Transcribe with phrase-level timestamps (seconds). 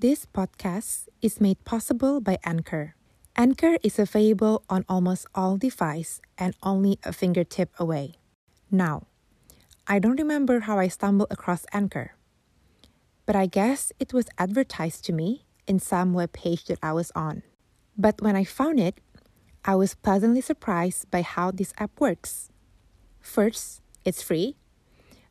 [0.00, 2.94] This podcast is made possible by Anchor.
[3.36, 8.14] Anchor is available on almost all devices and only a fingertip away.
[8.70, 9.08] Now,
[9.86, 12.16] I don't remember how I stumbled across Anchor,
[13.26, 17.12] but I guess it was advertised to me in some web page that I was
[17.14, 17.42] on.
[17.94, 19.02] But when I found it,
[19.66, 22.48] I was pleasantly surprised by how this app works.
[23.20, 24.56] First, it's free.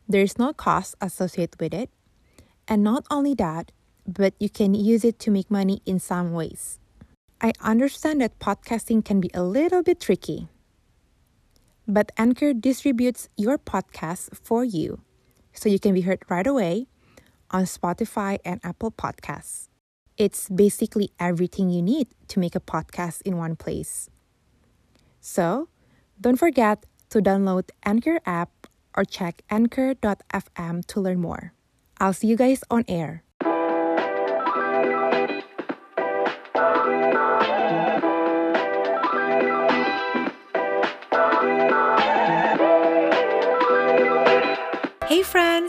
[0.07, 1.89] There's no cost associated with it.
[2.67, 3.71] And not only that,
[4.13, 6.79] but you can use it to make money in some ways.
[7.41, 10.49] I understand that podcasting can be a little bit tricky.
[11.87, 15.01] But Anchor distributes your podcast for you
[15.53, 16.87] so you can be heard right away
[17.51, 19.67] on Spotify and Apple Podcasts.
[20.17, 24.09] It's basically everything you need to make a podcast in one place.
[25.21, 25.69] So,
[26.19, 31.53] don't forget to download Anchor app or check anchor.fm to learn more.
[31.99, 33.23] I'll see you guys on air.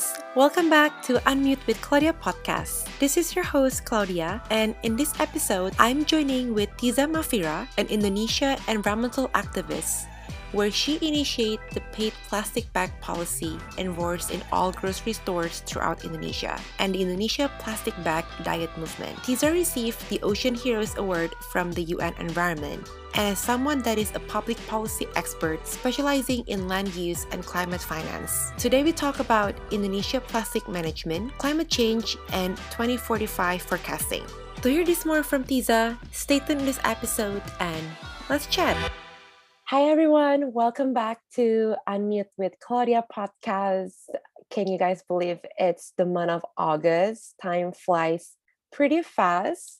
[0.00, 2.88] Friends, welcome back to Unmute with Claudia podcast.
[2.98, 7.86] This is your host Claudia, and in this episode, I'm joining with Tiza Mafira, an
[7.88, 10.06] Indonesia environmental activist
[10.52, 16.58] where she initiated the paid plastic bag policy enforced in all grocery stores throughout Indonesia
[16.78, 19.16] and the Indonesia Plastic Bag Diet Movement.
[19.22, 24.14] Tiza received the Ocean Heroes Award from the UN Environment and as someone that is
[24.14, 28.52] a public policy expert specializing in land use and climate finance.
[28.56, 34.24] Today we talk about Indonesia plastic management, climate change, and 2045 forecasting.
[34.62, 37.82] To hear this more from Tiza, stay tuned this episode and
[38.28, 38.76] let's chat.
[39.70, 40.50] Hi, everyone.
[40.50, 43.94] Welcome back to Unmute with Claudia podcast.
[44.50, 47.38] Can you guys believe it's the month of August?
[47.40, 48.34] Time flies
[48.72, 49.78] pretty fast.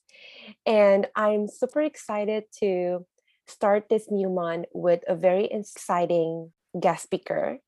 [0.65, 3.05] And I'm super excited to
[3.49, 7.59] start this new month with a very exciting guest speaker.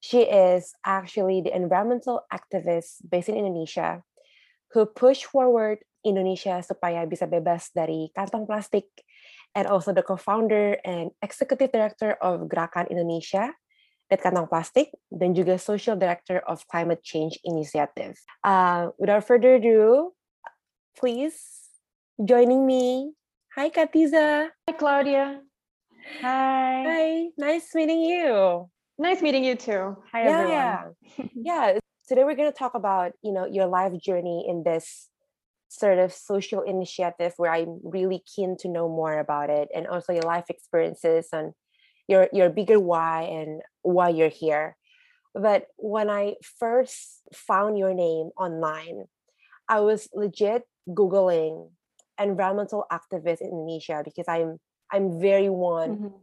[0.00, 4.04] She is actually the environmental activist based in Indonesia
[4.76, 8.92] who pushed forward Indonesia supaya bisa bebas dari kantong plastik
[9.56, 13.56] and also the co-founder and executive director of Gerakan Indonesia
[14.06, 18.14] Diet Kantong Plastik dan juga social director of Climate Change Initiative.
[18.46, 20.14] Uh, without further ado,
[20.94, 21.34] please
[22.22, 23.16] joining me.
[23.58, 24.54] Hi, Katiza.
[24.68, 25.42] Hi, Claudia.
[26.22, 26.76] Hi.
[26.86, 27.08] Hi.
[27.34, 28.68] Nice meeting you.
[28.94, 29.98] Nice meeting you too.
[30.14, 30.54] Hi, yeah, everyone.
[30.54, 30.78] Yeah.
[31.34, 31.66] yeah.
[32.06, 35.10] Today we're going to talk about, you know, your life journey in this
[35.78, 40.12] sort of social initiative where I'm really keen to know more about it and also
[40.12, 41.52] your life experiences and
[42.08, 44.76] your your bigger why and why you're here.
[45.34, 49.04] But when I first found your name online,
[49.68, 51.70] I was legit googling
[52.18, 54.58] environmental activists in Indonesia because I'm
[54.90, 56.16] I'm very one mm-hmm.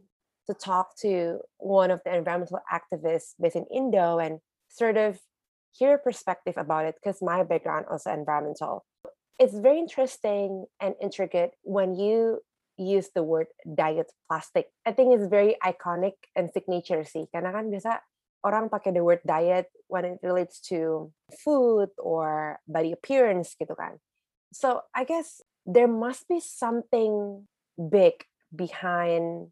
[0.48, 5.20] to talk to one of the environmental activists based in Indo and sort of
[5.72, 8.84] hear a perspective about it because my background also environmental
[9.38, 12.40] it's very interesting and intricate when you
[12.76, 14.66] use the word diet plastic.
[14.86, 17.26] I think it's very iconic and signature sih.
[17.30, 18.02] Karena kan biasa
[18.44, 23.98] orang pakai the word diet when it relates to food or body appearance gitu kan.
[24.54, 27.46] So I guess there must be something
[27.78, 29.50] big behind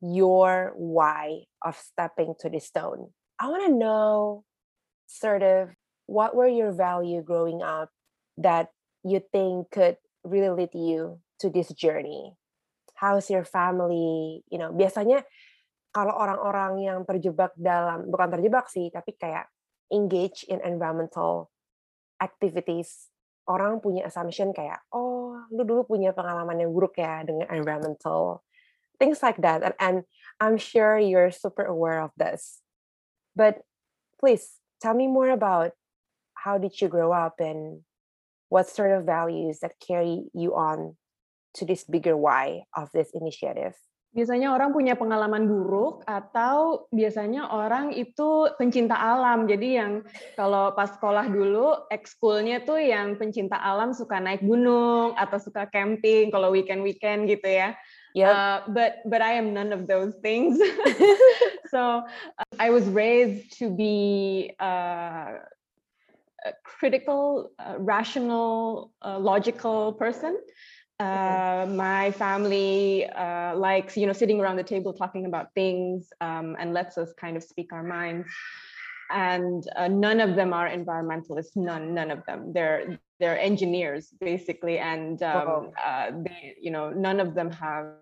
[0.00, 3.12] your why of stepping to the stone.
[3.40, 4.44] I want to know
[5.08, 5.76] sort of
[6.06, 7.90] what were your value growing up
[8.38, 8.75] that
[9.06, 9.96] you think could
[10.26, 12.34] really lead you to this journey?
[12.98, 14.42] How's your family?
[14.50, 15.22] You know, biasanya
[15.94, 19.46] kalau orang-orang yang terjebak dalam bukan terjebak sih, tapi kayak
[19.94, 21.54] engage in environmental
[22.18, 23.08] activities,
[23.46, 28.42] orang punya assumption kayak, oh, lu dulu punya pengalaman yang buruk ya dengan environmental
[28.98, 29.62] things like that.
[29.62, 29.96] And, and
[30.40, 32.60] I'm sure you're super aware of this.
[33.36, 33.62] But
[34.20, 35.72] please tell me more about
[36.34, 37.80] how did you grow up and
[38.48, 40.96] what sort of values that carry you on
[41.54, 43.74] to this bigger why of this initiative?
[44.16, 49.44] Biasanya orang punya pengalaman buruk atau biasanya orang itu pencinta alam.
[49.44, 50.08] Jadi yang
[50.40, 56.32] kalau pas sekolah dulu ekskulnya tuh yang pencinta alam suka naik gunung atau suka camping
[56.32, 57.76] kalau weekend-weekend gitu ya.
[58.16, 58.32] Yep.
[58.32, 60.56] Uh, but but I am none of those things.
[61.72, 62.00] so
[62.40, 65.44] uh, I was raised to be uh,
[66.64, 70.38] critical, uh, rational, uh, logical person.
[70.98, 76.56] Uh, my family uh, likes, you know, sitting around the table talking about things um,
[76.58, 78.26] and lets us kind of speak our minds.
[79.10, 81.54] And uh, none of them are environmentalists.
[81.54, 82.52] None, none of them.
[82.52, 87.94] They're they're engineers basically, and um, uh, they, you know, none of them have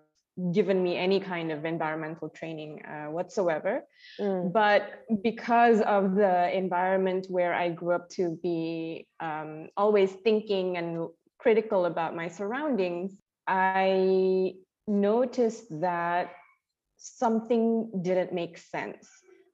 [0.51, 3.83] given me any kind of environmental training uh, whatsoever.
[4.19, 4.51] Mm.
[4.51, 11.07] But because of the environment where I grew up to be um, always thinking and
[11.39, 13.17] critical about my surroundings,
[13.47, 14.55] I
[14.87, 16.33] noticed that
[16.97, 19.07] something didn't make sense.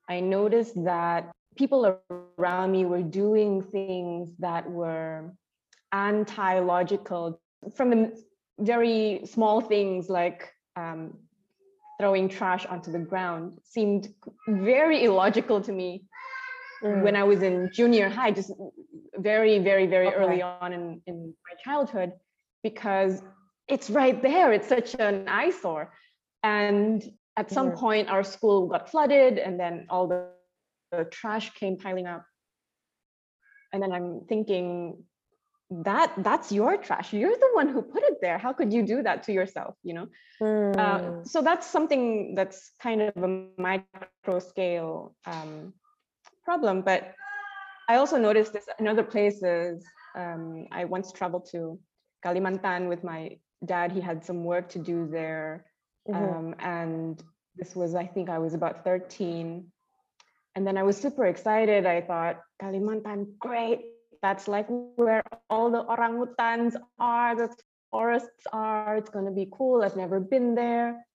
[0.10, 2.00] I noticed that people
[2.40, 5.34] around me were doing things that were
[5.92, 7.40] anti logical
[7.76, 8.24] from the
[8.60, 11.18] very small things like um,
[12.00, 14.14] throwing trash onto the ground seemed
[14.48, 16.04] very illogical to me
[16.84, 17.04] mm.
[17.04, 18.52] when I was in junior high, just
[19.16, 20.16] very, very, very okay.
[20.16, 22.14] early on in, in my childhood,
[22.64, 23.22] because
[23.68, 24.52] it's right there.
[24.52, 25.94] It's such an eyesore.
[26.44, 27.04] And
[27.38, 27.78] at some mm.
[27.78, 30.28] point, our school got flooded, and then all the,
[30.92, 32.26] the trash came piling up.
[33.74, 35.04] And then I'm thinking,
[35.72, 37.14] that that's your trash.
[37.14, 38.38] You're the one who put it there.
[38.38, 40.08] How could you do that to yourself you know?
[40.42, 40.78] Mm.
[40.78, 41.24] uh, hmm.
[41.24, 45.72] so that's something that's kind of a micro scale um,
[46.44, 47.14] problem but
[47.88, 49.86] i also noticed this in other places.
[50.16, 51.80] Um, i once traveled to
[52.26, 53.92] kalimantan with my dad.
[53.92, 55.66] He had some work to do there.
[56.10, 56.38] Mm-hmm.
[56.38, 57.24] um, and
[57.56, 59.64] this was i think i was about 13
[60.56, 61.86] and then i was super excited.
[61.86, 63.82] I thought kalimantan great
[64.22, 67.54] that's like where all the orangutans are, the
[67.90, 68.98] forests are.
[68.98, 69.84] It's going to be cool.
[69.84, 71.06] I've never been there.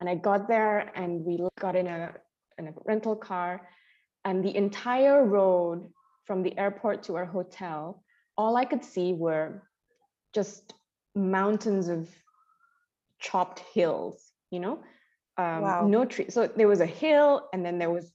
[0.00, 2.12] And I got there and we got in a,
[2.58, 3.68] in a rental car
[4.24, 5.88] and the entire road
[6.24, 8.02] from the airport to our hotel,
[8.36, 9.62] all I could see were
[10.34, 10.74] just
[11.14, 12.08] mountains of
[13.18, 14.82] chopped hills, you know,
[15.36, 15.86] um, wow.
[15.86, 16.32] no trees.
[16.34, 18.10] So there was a hill and then there was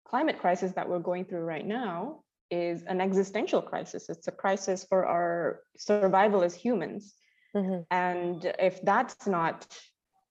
[0.06, 2.20] climate crisis that we're going through right now
[2.50, 4.08] is an existential crisis.
[4.08, 7.14] It's a crisis for our survival as humans.
[7.56, 7.80] Mm-hmm.
[7.90, 9.66] and if that's not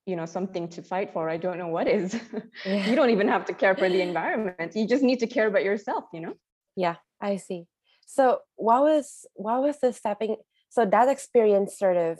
[0.05, 2.15] you know something to fight for i don't know what is.
[2.65, 2.85] Yeah.
[2.87, 4.75] you don't even have to care for the environment.
[4.75, 6.33] You just need to care about yourself you know?
[6.75, 7.65] Yeah i see
[8.07, 10.37] so what was what was the stepping?
[10.69, 12.19] So that experience sort of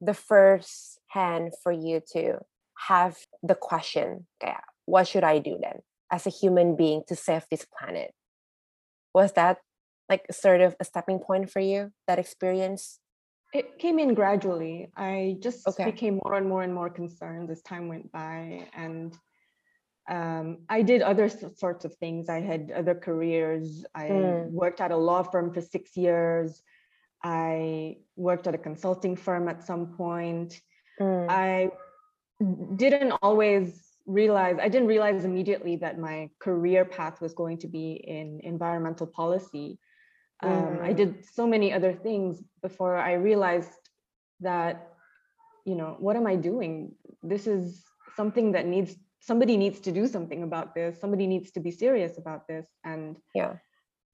[0.00, 2.38] the first hand for you to
[2.88, 4.54] have the question, okay,
[4.86, 5.80] what should I do then
[6.10, 8.14] as a human being to save this planet?
[9.12, 9.58] Was that
[10.08, 13.00] like sort of a stepping point for you, that experience?
[13.52, 14.90] It came in gradually.
[14.96, 15.86] I just okay.
[15.86, 18.68] became more and more and more concerned as time went by.
[18.72, 19.12] And
[20.10, 22.28] um, I did other sorts of things.
[22.28, 23.84] I had other careers.
[23.94, 24.50] I mm.
[24.50, 26.62] worked at a law firm for six years.
[27.22, 30.60] I worked at a consulting firm at some point.
[31.00, 31.26] Mm.
[31.30, 31.70] I
[32.74, 37.92] didn't always realize, I didn't realize immediately that my career path was going to be
[37.92, 39.78] in environmental policy.
[40.42, 40.82] Um, mm.
[40.82, 43.70] I did so many other things before I realized
[44.40, 44.88] that,
[45.64, 46.96] you know, what am I doing?
[47.22, 47.84] This is
[48.16, 52.18] something that needs somebody needs to do something about this somebody needs to be serious
[52.18, 53.54] about this and yeah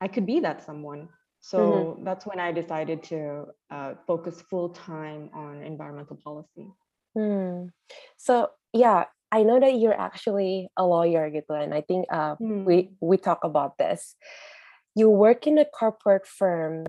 [0.01, 1.09] i could be that someone
[1.41, 2.05] so mm-hmm.
[2.05, 6.69] that's when i decided to uh, focus full time on environmental policy
[7.17, 7.69] mm.
[8.17, 12.65] so yeah i know that you're actually a lawyer gitu, and i think uh, mm.
[12.65, 14.17] we we talk about this
[14.95, 16.85] you work in a corporate firm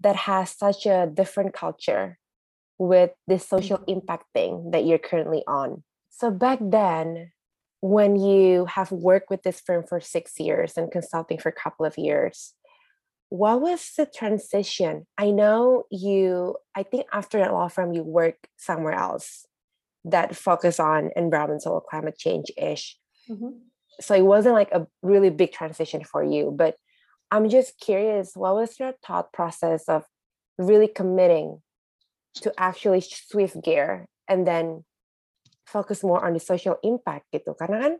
[0.00, 2.18] that has such a different culture
[2.78, 4.00] with this social mm-hmm.
[4.00, 7.32] impact thing that you're currently on so back then,
[7.80, 11.86] when you have worked with this firm for six years and consulting for a couple
[11.86, 12.54] of years,
[13.30, 15.06] what was the transition?
[15.16, 19.46] I know you, I think after a law firm, you work somewhere else
[20.04, 22.98] that focus on environmental climate change ish.
[23.30, 23.50] Mm-hmm.
[24.00, 26.76] So it wasn't like a really big transition for you, but
[27.30, 30.04] I'm just curious, what was your thought process of
[30.58, 31.62] really committing
[32.36, 34.84] to actually swift gear and then
[35.66, 37.94] focus more on the social impact gitu karena kan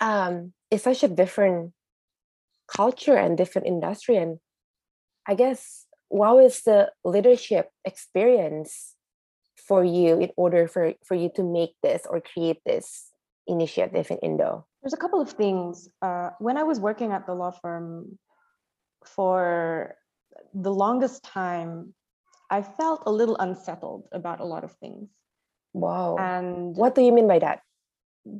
[0.00, 0.34] um,
[0.70, 1.72] it's such a different
[2.66, 4.42] culture and different industry and
[5.26, 8.94] I guess what was the leadership experience
[9.56, 13.10] for you in order for for you to make this or create this
[13.46, 14.66] initiative in Indo?
[14.82, 15.88] There's a couple of things.
[16.02, 18.18] Uh, when I was working at the law firm
[19.04, 19.94] for
[20.54, 21.94] the longest time,
[22.50, 25.10] I felt a little unsettled about a lot of things.
[25.76, 26.16] Wow.
[26.18, 27.60] And what do you mean by that?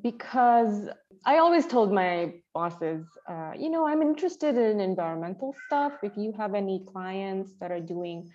[0.03, 0.89] Because
[1.27, 5.93] I always told my bosses, uh, you know, I'm interested in environmental stuff.
[6.03, 8.31] If you have any clients that are doing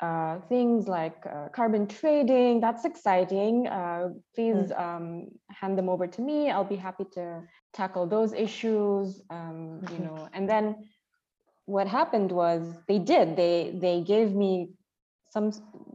[0.00, 3.66] uh, things like uh, carbon trading, that's exciting.
[3.66, 4.80] Uh, please mm.
[4.80, 6.48] um, hand them over to me.
[6.48, 7.42] I'll be happy to
[7.74, 9.20] tackle those issues.
[9.30, 10.88] Um, you know, and then
[11.66, 13.36] what happened was they did.
[13.36, 14.70] They they gave me
[15.30, 15.52] some.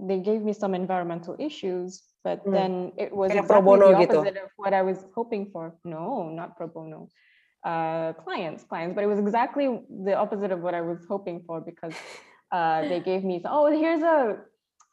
[0.08, 2.52] They gave me some environmental issues, but mm.
[2.52, 4.44] then it was exactly the opposite gitu.
[4.44, 5.76] of what I was hoping for.
[5.84, 7.10] No, not pro bono.
[7.64, 11.62] Uh, clients, clients, but it was exactly the opposite of what I was hoping for
[11.62, 11.96] because
[12.52, 14.38] uh, they gave me, oh, here's a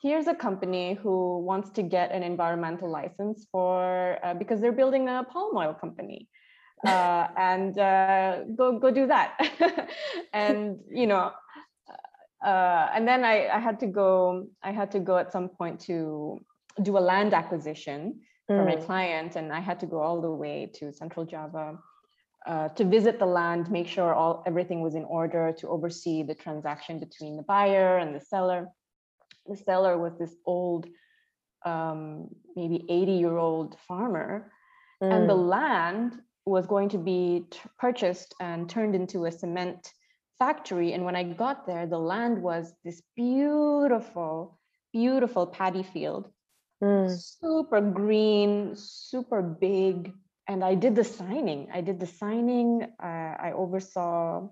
[0.01, 5.09] here's a company who wants to get an environmental license for uh, because they're building
[5.09, 6.29] a palm oil company.
[6.87, 9.37] Uh, and uh, go go do that,
[10.33, 11.31] and you know,
[12.45, 14.47] uh, and then I, I had to go.
[14.63, 16.41] I had to go at some point to
[16.83, 18.21] do a land acquisition
[18.51, 18.57] mm.
[18.57, 21.79] for my client, and I had to go all the way to Central Java
[22.47, 26.35] uh, to visit the land, make sure all everything was in order, to oversee the
[26.35, 28.69] transaction between the buyer and the seller.
[29.47, 30.87] The seller was this old,
[31.67, 34.51] um, maybe 80 year old farmer,
[35.03, 35.13] mm.
[35.13, 35.49] and the mm.
[35.49, 39.93] land was going to be t- purchased and turned into a cement
[40.41, 40.93] factory.
[40.95, 44.59] And when I got there, the land was this beautiful,
[44.93, 46.29] beautiful paddy field,
[46.83, 47.09] mm.
[47.17, 50.13] super green, super big,
[50.49, 51.69] and I did the signing.
[51.73, 52.89] I did the signing.
[53.01, 54.49] Uh, I oversaw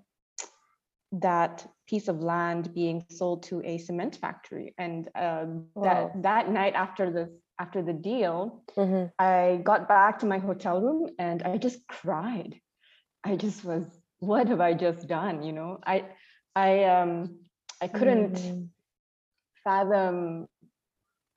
[1.11, 4.73] that piece of land being sold to a cement factory.
[4.77, 5.83] And uh, wow.
[5.83, 7.29] that that night after the
[7.59, 9.07] after the deal, mm-hmm.
[9.19, 12.55] I got back to my hotel room and I just cried.
[13.25, 13.83] I just was,
[14.19, 15.43] what have I just done?
[15.43, 16.05] You know, I
[16.55, 17.39] I um
[17.81, 18.63] I couldn't mm-hmm.
[19.63, 20.47] fathom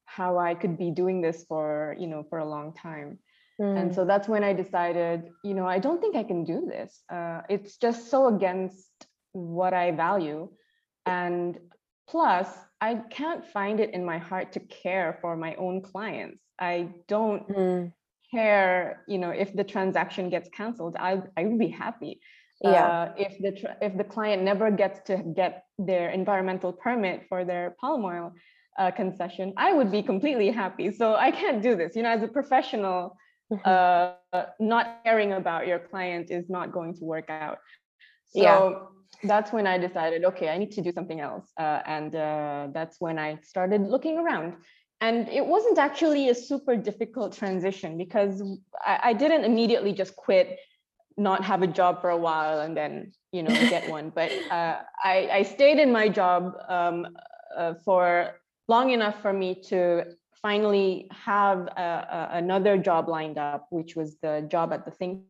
[0.06, 3.18] how I could be doing this for you know for a long time.
[3.60, 3.80] Mm.
[3.80, 7.02] And so that's when I decided, you know, I don't think I can do this.
[7.12, 8.90] Uh, it's just so against
[9.32, 10.48] what I value.
[11.06, 11.58] And
[12.08, 12.48] plus,
[12.80, 16.42] I can't find it in my heart to care for my own clients.
[16.58, 17.92] I don't mm.
[18.30, 22.20] care, you know, if the transaction gets canceled, I, I would be happy.
[22.62, 22.86] Yeah.
[22.86, 27.74] Uh, if the if the client never gets to get their environmental permit for their
[27.80, 28.32] palm oil
[28.78, 30.92] uh, concession, I would be completely happy.
[30.92, 31.96] So I can't do this.
[31.96, 33.16] You know, as a professional,
[33.64, 34.12] uh,
[34.60, 37.58] not caring about your client is not going to work out.
[38.26, 39.28] So yeah.
[39.28, 41.50] that's when I decided, okay, I need to do something else.
[41.58, 44.54] Uh, and uh, that's when I started looking around.
[45.00, 48.42] And it wasn't actually a super difficult transition because
[48.84, 50.58] I, I didn't immediately just quit,
[51.16, 54.10] not have a job for a while, and then you know get one.
[54.14, 57.06] But uh, I, I stayed in my job um,
[57.56, 58.34] uh, for
[58.68, 60.04] long enough for me to
[60.40, 65.22] finally have a, a, another job lined up, which was the job at the think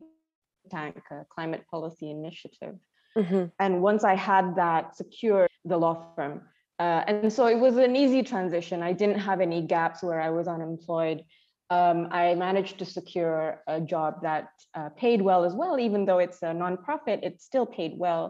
[0.71, 2.77] tank, uh, Climate Policy Initiative.
[3.17, 3.45] Mm-hmm.
[3.59, 6.43] And once I had that secure the law firm.
[6.79, 8.83] Uh, and so it was an easy transition.
[8.83, 11.25] I didn't have any gaps where I was unemployed.
[11.73, 16.19] Um, I managed to secure a job that uh, paid well as well, even though
[16.19, 18.25] it's a nonprofit, it still paid well.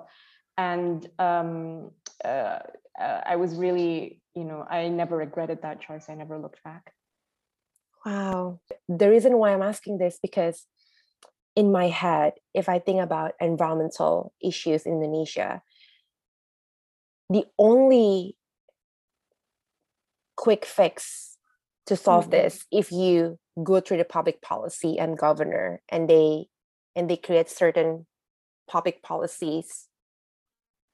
[0.57, 1.91] And um,
[2.25, 2.59] uh,
[3.01, 6.07] uh I was really you know, I never regretted that choice.
[6.09, 6.93] I never looked back.
[8.05, 8.61] Wow.
[8.89, 10.67] The reason why I'm asking this because
[11.55, 15.63] in my head, if I think about environmental issues in Indonesia,
[17.29, 18.37] the only
[20.37, 21.32] quick fix
[21.87, 22.43] to solve mm-hmm.
[22.43, 26.47] this if you go through the public policy and governor and they
[26.95, 28.07] and they create certain
[28.69, 29.89] public policies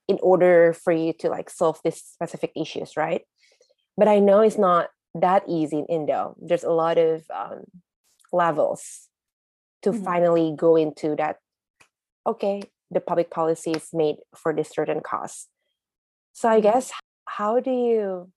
[0.09, 3.23] in order for you to like solve these specific issues right
[3.97, 7.64] but i know it's not that easy in indo there's a lot of um,
[8.33, 9.09] levels
[9.83, 10.04] to mm-hmm.
[10.04, 11.37] finally go into that
[12.26, 15.47] okay the public policy is made for this certain cause
[16.33, 16.62] so i mm-hmm.
[16.62, 16.90] guess
[17.26, 18.30] how do you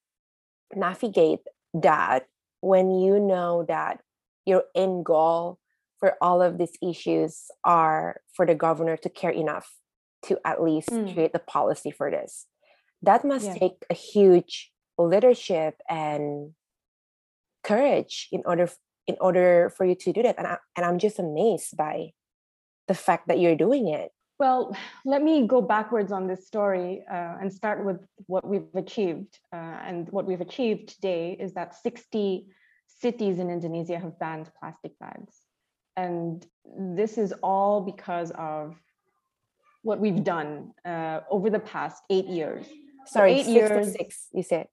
[0.75, 1.39] navigate
[1.73, 2.25] that
[2.61, 3.99] when you know that
[4.45, 5.59] your end goal
[5.99, 9.69] for all of these issues are for the governor to care enough
[10.23, 11.13] to at least mm.
[11.13, 12.47] create the policy for this.
[13.01, 13.53] That must yeah.
[13.55, 16.53] take a huge leadership and
[17.63, 18.69] courage in order
[19.07, 20.37] in order for you to do that.
[20.37, 22.11] And I, and I'm just amazed by
[22.87, 24.11] the fact that you're doing it.
[24.41, 29.37] Well, let me go backwards on this story uh, and start with what we've achieved.
[29.53, 32.47] Uh, and what we've achieved today is that 60
[32.87, 35.35] cities in Indonesia have banned plastic bags.
[35.95, 38.75] And this is all because of
[39.83, 42.65] what we've done uh, over the past eight years.
[43.05, 44.65] Sorry, eight 66, years- you said.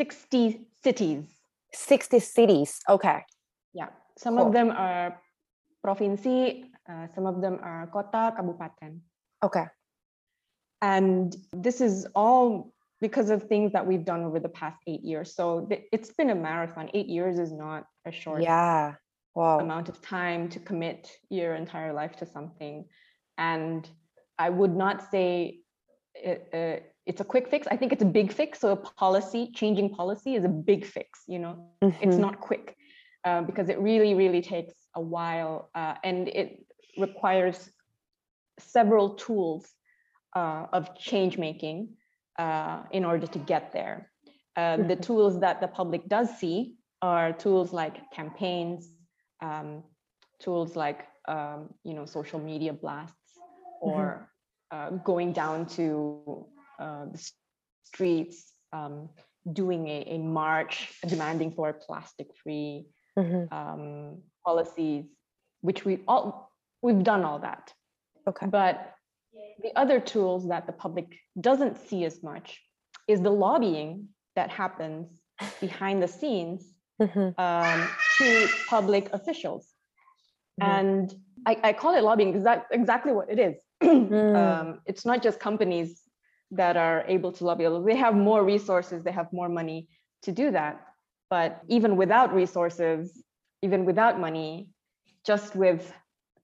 [0.00, 1.26] 60 cities.
[1.72, 2.80] 60 cities.
[2.88, 3.22] Okay.
[3.72, 4.48] Yeah, some Cool.
[4.48, 5.22] of them are
[5.86, 8.98] provinsi, uh, some of them are kota, kabupaten.
[9.42, 9.64] Okay.
[10.80, 15.34] And this is all because of things that we've done over the past eight years.
[15.34, 16.88] So th- it's been a marathon.
[16.94, 18.94] Eight years is not a short Yeah.
[19.34, 19.58] Wow.
[19.60, 22.84] amount of time to commit your entire life to something.
[23.38, 23.88] And
[24.38, 25.60] I would not say
[26.14, 27.66] it, uh, it's a quick fix.
[27.70, 28.60] I think it's a big fix.
[28.60, 31.70] So a policy, changing policy is a big fix, you know,
[32.00, 32.20] it's Mhm.
[32.20, 32.76] not quick
[33.24, 36.64] uh, because it really, really takes a while uh, and it
[36.98, 37.70] requires
[38.58, 39.74] several tools
[40.36, 41.96] uh, of change making
[42.38, 44.10] uh, in order to get there.
[44.56, 45.02] Uh, the Mhm.
[45.02, 48.90] tools that the public does see are tools like campaigns,
[49.40, 49.82] um,
[50.38, 53.38] tools like um, you know social media blasts,
[53.80, 54.28] or
[54.70, 56.46] uh, going down to
[56.78, 57.30] uh, the
[57.84, 59.08] streets, um,
[59.52, 62.86] doing a, a march demanding for plastic-free
[63.18, 63.52] Mhm.
[63.52, 65.04] um, policies,
[65.60, 66.50] which we all
[66.82, 67.72] we've done all that.
[68.26, 68.46] Okay.
[68.46, 68.94] But
[69.62, 72.60] the other tools that the public doesn't see as much
[73.08, 75.20] is the lobbying that happens
[75.60, 77.38] behind the scenes Mhm.
[77.38, 77.88] um,
[78.18, 79.74] to public officials.
[80.60, 80.66] Mhm.
[80.68, 81.14] And
[81.46, 83.56] I, I call it lobbying because that's exactly what it is.
[83.82, 84.36] Mm.
[84.36, 86.02] um, it's not just companies
[86.52, 89.88] that are able to lobby, they have more resources, they have more money
[90.22, 90.86] to do that.
[91.30, 93.24] But even without resources,
[93.62, 94.68] even without money,
[95.24, 95.92] just with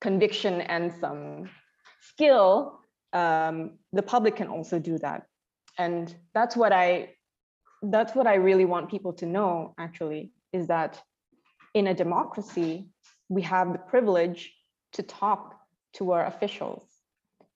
[0.01, 1.51] conviction and some
[2.01, 2.81] skill,
[3.13, 5.27] um, the public can also do that.
[5.79, 7.15] And that's what I
[7.83, 11.01] that's what I really want people to know actually is that
[11.75, 12.89] in a democracy,
[13.29, 14.53] we have the privilege
[14.95, 15.55] to talk
[15.93, 16.83] to our officials.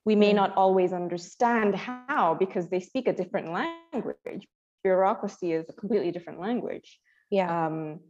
[0.05, 0.37] We may Mm.
[0.37, 4.47] not always understand how because they speak a different language.
[4.85, 7.01] Bureaucracy is a completely different language.
[7.31, 7.67] Yeah.
[7.67, 8.01] Um,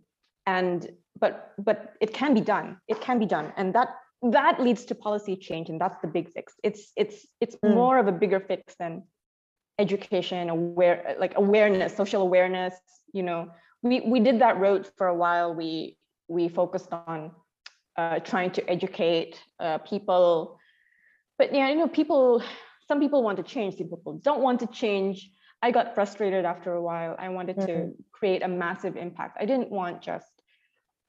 [0.47, 2.79] and but but it can be done.
[2.89, 3.89] It can be done, and that
[4.23, 6.55] that leads to policy change, and that's the big fix.
[6.63, 7.75] It's it's it's Mm.
[7.75, 9.03] more of a bigger fix than
[9.79, 12.75] education, aware like awareness, social awareness.
[13.13, 13.51] You know,
[13.83, 15.55] we we did that road for a while.
[15.55, 15.97] We
[16.29, 17.33] we focused on
[17.97, 20.59] uh, trying to educate uh, people,
[21.39, 22.43] but yeah, you know, people.
[22.89, 23.77] Some people want to change.
[23.79, 25.31] Some people don't want to change.
[25.63, 27.15] I got frustrated after a while.
[27.19, 27.95] I wanted to Mhm.
[28.13, 29.39] create a massive impact.
[29.41, 30.42] I didn't want just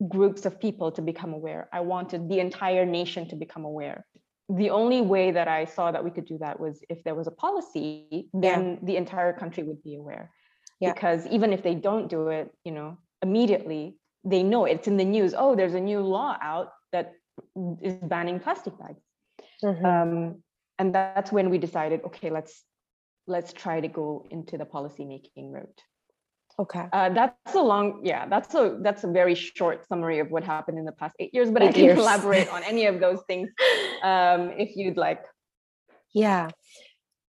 [0.07, 1.69] groups of people to become aware.
[1.71, 4.05] I wanted the entire nation to become aware.
[4.49, 7.27] The only way that I saw that we could do that was if there was
[7.27, 10.31] a policy, then the entire country would be aware.
[10.79, 10.93] Yeah.
[10.93, 15.05] Because even if they don't do it, you know, immediately they know it's in the
[15.05, 15.33] news.
[15.37, 17.13] Oh, there's a new law out that
[17.81, 19.01] is banning plastic bags.
[19.63, 19.85] Mhm.
[19.85, 20.43] Um,
[20.79, 22.63] and that's when we decided, okay, let's
[23.27, 25.81] let's try to go into the policy making route.
[26.59, 26.85] Okay.
[26.91, 30.77] Uh, that's a long, yeah, that's a that's a very short summary of what happened
[30.77, 31.51] in the past eight years.
[31.51, 31.99] But I can years.
[31.99, 33.49] elaborate on any of those things
[34.03, 35.23] um, if you'd like.
[36.13, 36.49] Yeah.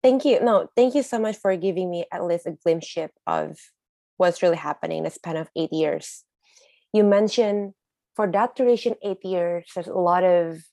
[0.01, 0.39] Thank you.
[0.39, 2.95] No, thank you so much for giving me at least a glimpse
[3.27, 3.57] of
[4.15, 6.23] what's really happening in the span of eight years.
[6.93, 7.73] You mentioned
[8.15, 10.63] for that duration, eight years, there's a lot of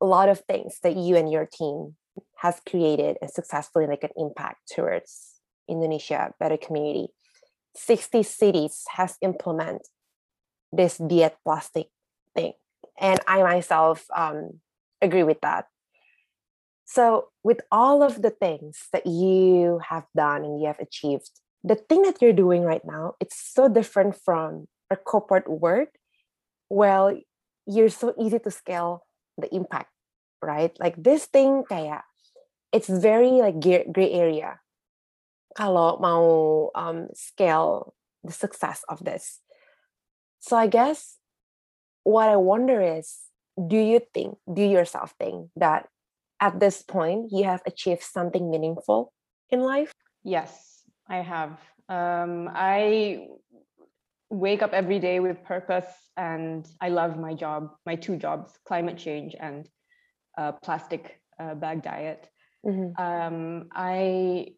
[0.00, 1.96] a lot of things that you and your team
[2.38, 7.08] has created and successfully make an impact towards Indonesia better community.
[7.74, 9.86] 60 cities has implemented
[10.72, 11.88] this diet plastic
[12.34, 12.52] thing.
[12.98, 14.60] And I myself um,
[15.00, 15.66] agree with that.
[16.84, 21.30] So, with all of the things that you have done and you have achieved,
[21.62, 25.94] the thing that you're doing right now, it's so different from a corporate work.
[26.68, 27.16] Well,
[27.66, 29.06] you're so easy to scale
[29.38, 29.90] the impact,
[30.42, 30.74] right?
[30.80, 32.02] Like this thing kayak
[32.72, 34.60] it's very like gray area.
[35.56, 36.24] Kalau mau
[36.74, 39.40] um, scale the success of this.
[40.38, 41.18] So I guess
[42.04, 43.18] what I wonder is,
[43.56, 45.88] do you think, do yourself think that
[46.40, 49.12] at this point you have achieved something meaningful
[49.50, 49.92] in life?
[50.22, 51.58] Yes, I have.
[51.88, 53.26] Um, I
[54.30, 58.96] wake up every day with purpose and I love my job, my two jobs, climate
[58.96, 59.68] change and
[60.38, 62.28] uh, plastic uh, bag diet.
[62.64, 62.92] Mhm.
[63.00, 64.54] Um, I,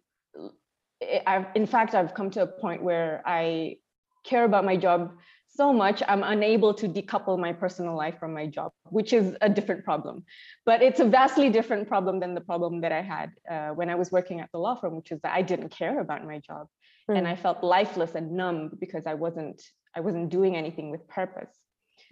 [1.27, 3.77] I've, in fact, I've come to a point where I
[4.25, 5.12] care about my job
[5.55, 9.49] so much i'm unable to decouple my personal life from my job which is a
[9.49, 10.25] different problem
[10.65, 13.95] but it's a vastly different problem than the problem that i had uh, when i
[13.95, 16.67] was working at the law firm which is that i didn't care about my job
[17.11, 17.17] mm.
[17.17, 19.62] and i felt lifeless and numb because i wasn't
[19.95, 21.55] i wasn't doing anything with purpose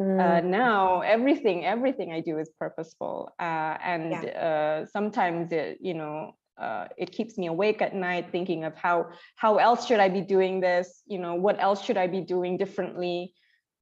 [0.00, 0.20] mm.
[0.20, 4.30] uh, now everything everything i do is purposeful uh, and yeah.
[4.46, 9.08] Uh, sometimes it you know uh, it keeps me awake at night thinking of how
[9.36, 11.02] how else should I be doing this?
[11.06, 13.34] You know, what else should I be doing differently?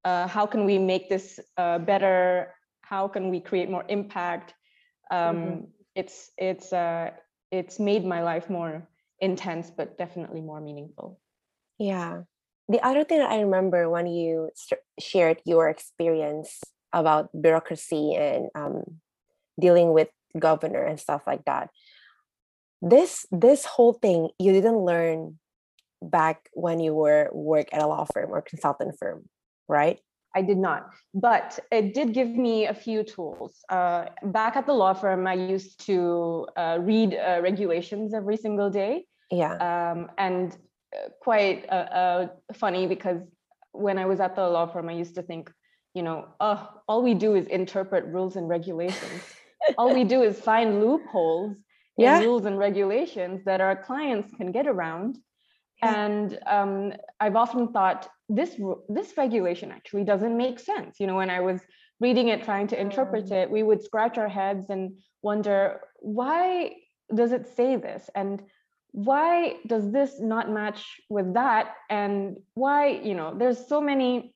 [0.04, 2.54] Uh, how can we make this uh, better?
[2.82, 4.54] How can we create more impact?
[5.10, 5.60] Um, mm-hmm.
[5.96, 7.10] It's it's uh,
[7.50, 8.88] it's made my life more
[9.20, 11.18] intense, but definitely more meaningful.
[11.78, 12.22] Yeah.
[12.68, 14.50] The other thing that I remember when you
[15.00, 16.60] shared your experience
[16.92, 19.00] about bureaucracy and um,
[19.58, 21.70] dealing with governor and stuff like that
[22.82, 25.38] this this whole thing you didn't learn
[26.00, 29.24] back when you were work at a law firm or consultant firm
[29.68, 30.00] right
[30.34, 33.64] I did not, but it did give me a few tools.
[33.68, 38.70] Uh, back at the law firm, I used to uh, read uh, regulations every single
[38.70, 39.06] day.
[39.30, 39.54] Yeah.
[39.54, 40.56] Um, and
[40.94, 43.20] uh, quite uh, uh, funny because
[43.72, 45.50] when I was at the law firm, I used to think,
[45.94, 49.22] you know, oh, all we do is interpret rules and regulations.
[49.78, 51.56] all we do is find loopholes
[51.98, 52.20] yeah.
[52.20, 55.18] rules and regulations that our clients can get around.
[55.82, 56.04] Yeah.
[56.04, 58.56] And um, I've often thought this
[58.88, 60.98] this regulation actually doesn't make sense.
[61.00, 61.60] You know, when I was
[62.00, 63.32] reading it, trying to interpret mm.
[63.32, 66.72] it, we would scratch our heads and wonder why
[67.14, 68.42] does it say this and
[68.92, 74.34] why does this not match with that and why you know there's so many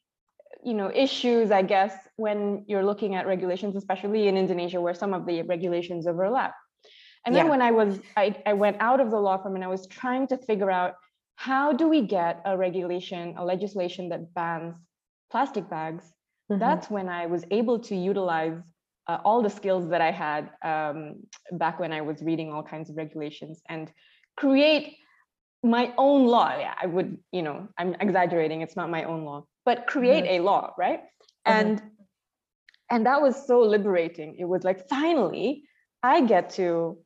[0.64, 5.14] you know issues i guess when you're looking at regulations especially in indonesia where some
[5.14, 6.55] of the regulations overlap
[7.24, 7.50] and then yeah.
[7.50, 10.26] when I was, I, I went out of the law firm and I was trying
[10.28, 10.94] to figure out
[11.37, 14.74] how do we get a regulation, a legislation that bans
[15.30, 16.04] plastic bags?
[16.50, 16.61] Mm-hmm.
[16.61, 18.61] That's when I was able to utilize
[19.08, 22.90] uh, all the skills that I had um, back when I was reading all kinds
[22.90, 23.90] of regulations and
[24.37, 24.96] create
[25.62, 26.56] my own law.
[26.58, 28.62] Yeah, I would, you know, I'm exaggerating.
[28.62, 30.42] It's not my own law, but create mm-hmm.
[30.42, 31.00] a law, right?
[31.00, 31.52] Mm-hmm.
[31.58, 31.82] And
[32.90, 34.37] and that was so liberating.
[34.38, 35.64] It was like finally
[36.02, 36.98] I get to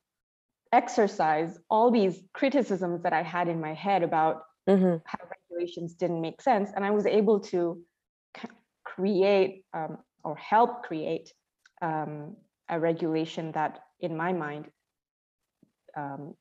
[0.73, 4.97] exercise all these criticisms that I had in my head about mm-hmm.
[5.05, 5.19] how
[5.51, 6.71] regulations didn't make sense.
[6.75, 7.83] And I was able to
[8.85, 11.33] create um, or help create
[11.83, 12.37] um,
[12.69, 14.67] a regulation that, in my mind,
[15.97, 16.35] um,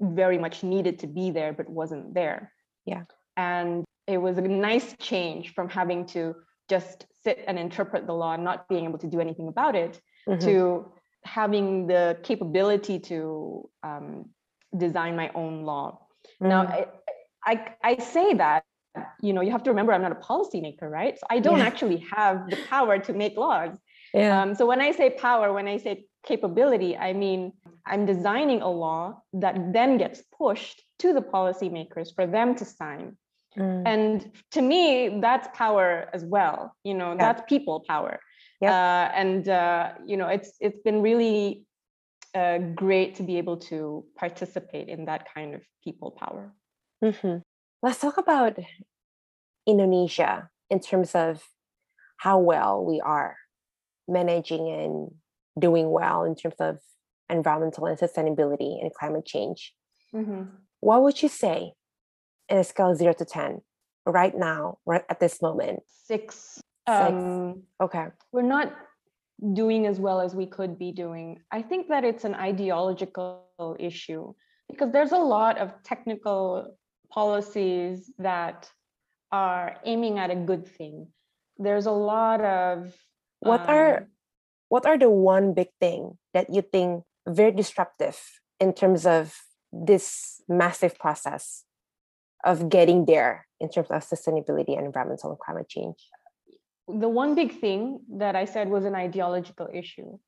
[0.00, 2.52] very much needed to be there, but wasn't there.
[2.84, 3.02] Yeah.
[3.36, 6.34] And it was a nice change from having to
[6.68, 10.00] just sit and interpret the law and not being able to do anything about it
[10.28, 10.44] mm-hmm.
[10.44, 10.92] to
[11.26, 14.26] having the capability to um,
[14.76, 15.98] design my own law.
[16.42, 16.48] Mm.
[16.48, 16.86] Now, I,
[17.44, 18.64] I, I say that
[19.20, 21.18] you know you have to remember I'm not a policymaker, right?
[21.18, 21.66] So I don't yeah.
[21.66, 23.76] actually have the power to make laws.
[24.14, 24.40] Yeah.
[24.40, 27.52] Um, so when I say power, when I say capability, I mean
[27.86, 33.16] I'm designing a law that then gets pushed to the policymakers for them to sign.
[33.58, 33.82] Mm.
[33.86, 36.74] And to me, that's power as well.
[36.84, 37.18] You know, yeah.
[37.18, 38.20] that's people power.
[38.60, 38.70] Yep.
[38.70, 41.64] Uh, and uh, you know, it's it's been really
[42.34, 46.52] uh, great to be able to participate in that kind of people power.
[47.02, 47.38] Mm-hmm.
[47.82, 48.58] Let's talk about
[49.66, 51.42] Indonesia in terms of
[52.18, 53.36] how well we are
[54.08, 55.10] managing and
[55.58, 56.78] doing well in terms of
[57.28, 59.74] environmental and sustainability and climate change.
[60.14, 60.42] Mm-hmm.
[60.80, 61.72] What would you say
[62.48, 63.60] in a scale zero to 10
[64.06, 65.80] right now, right at this moment?
[65.88, 66.60] Six.
[66.86, 68.06] Um, okay.
[68.32, 68.74] We're not
[69.52, 71.40] doing as well as we could be doing.
[71.50, 74.32] I think that it's an ideological issue
[74.68, 76.76] because there's a lot of technical
[77.10, 78.70] policies that
[79.32, 81.08] are aiming at a good thing.
[81.58, 82.94] There's a lot of
[83.40, 84.08] what um, are
[84.68, 88.18] what are the one big thing that you think very disruptive
[88.60, 89.34] in terms of
[89.72, 91.64] this massive process
[92.44, 95.96] of getting there in terms of sustainability and environmental and climate change?
[96.88, 100.18] The one big thing that I said was an ideological issue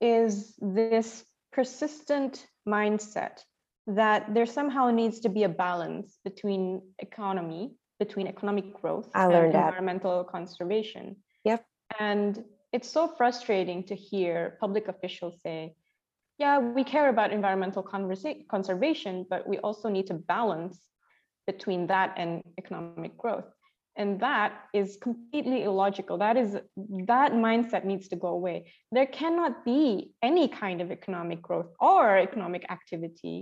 [0.00, 3.38] is this persistent mindset
[3.86, 10.24] that there somehow needs to be a balance between economy, between economic growth and environmental
[10.24, 11.16] conservation.
[11.44, 11.64] Yep.
[11.98, 15.74] And it's so frustrating to hear public officials say,
[16.38, 20.78] yeah, we care about environmental conversa- conservation, but we also need to balance
[21.46, 23.50] between that and economic growth
[24.00, 26.50] and that is completely illogical that is
[27.12, 28.56] that mindset needs to go away
[28.96, 33.36] there cannot be any kind of economic growth or economic activity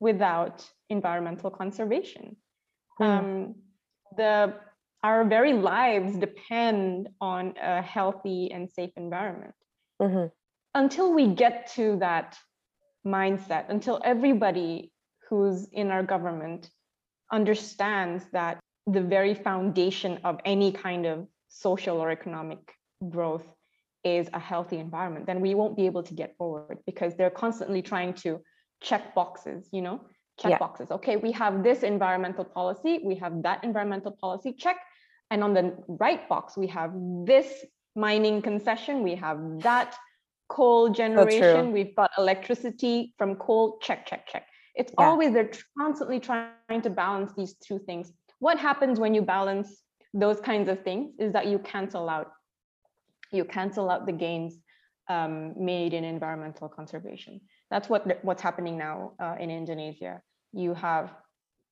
[0.00, 0.56] without
[0.96, 2.36] environmental conservation
[3.00, 3.06] mm.
[3.06, 3.54] um,
[4.16, 4.34] the
[5.02, 9.54] our very lives depend on a healthy and safe environment.
[10.02, 10.26] Mm-hmm.
[10.74, 12.36] Until we get to that
[13.06, 14.92] mindset, until everybody
[15.28, 16.70] who's in our government
[17.32, 18.58] understands that
[18.92, 22.58] the very foundation of any kind of social or economic
[23.08, 23.46] growth
[24.04, 27.82] is a healthy environment, then we won't be able to get forward because they're constantly
[27.82, 28.40] trying to
[28.80, 30.00] check boxes, you know,
[30.38, 30.58] check yeah.
[30.58, 30.90] boxes.
[30.90, 34.76] Okay, we have this environmental policy, we have that environmental policy, check.
[35.30, 36.92] And on the right box, we have
[37.26, 39.94] this mining concession, we have that
[40.48, 44.46] coal generation, we've got electricity from coal, check, check, check.
[44.74, 45.06] It's yeah.
[45.06, 48.12] always they're constantly trying to balance these two things.
[48.38, 49.82] What happens when you balance
[50.14, 52.32] those kinds of things is that you cancel out
[53.30, 54.54] you cancel out the gains
[55.08, 57.40] um, made in environmental conservation.
[57.70, 60.22] That's what what's happening now uh, in Indonesia.
[60.52, 61.10] You have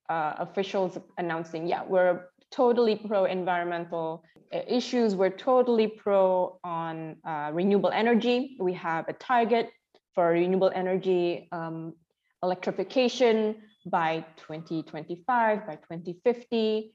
[0.08, 4.22] uh, officials announcing, yeah, we're totally pro environmental
[4.54, 5.14] uh, issues.
[5.14, 8.56] We're totally pro on uh, renewable energy.
[8.60, 9.70] We have a target
[10.14, 11.94] for renewable energy um,
[12.42, 16.92] electrification by 2025, by 2050.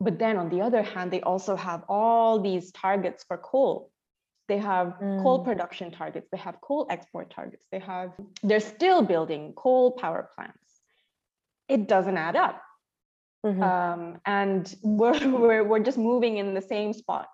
[0.00, 3.90] But then on the other hand, they also have all these targets for coal.
[4.46, 5.22] They have mm.
[5.22, 8.12] coal production targets, they have coal export targets, they have,
[8.42, 10.58] they're still building coal power plants.
[11.68, 12.62] It doesn't add up.
[13.44, 13.62] Mm-hmm.
[13.62, 17.28] Um, and we're, we're, we're just moving in the same spot.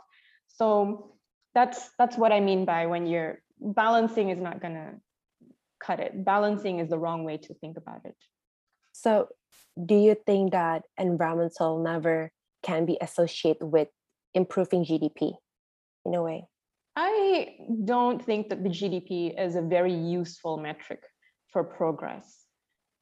[0.49, 1.15] So
[1.55, 4.95] that's that's what I mean by when you're balancing is not gonna
[5.81, 6.25] cut it.
[6.25, 8.17] Balancing is the wrong way to think about it.
[8.95, 9.29] So
[9.85, 12.31] do you think that environmental never
[12.63, 13.89] can be associated with
[14.35, 15.35] improving GDP
[16.07, 16.47] in a way?
[16.97, 21.03] I don't think that the GDP is a very useful metric
[21.53, 22.47] for progress.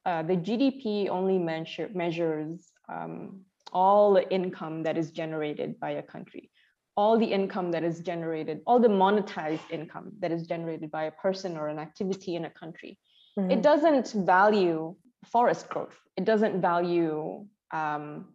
[0.05, 6.01] Uh, the GDP only measure, measures um, all the income that is generated by a
[6.01, 6.49] country,
[6.97, 11.11] all the income that is generated, all the monetized income that is generated by a
[11.11, 12.97] person or an activity in a country.
[13.37, 13.51] Mm-hmm.
[13.51, 15.95] It doesn't value forest growth.
[16.17, 18.27] It doesn't value um,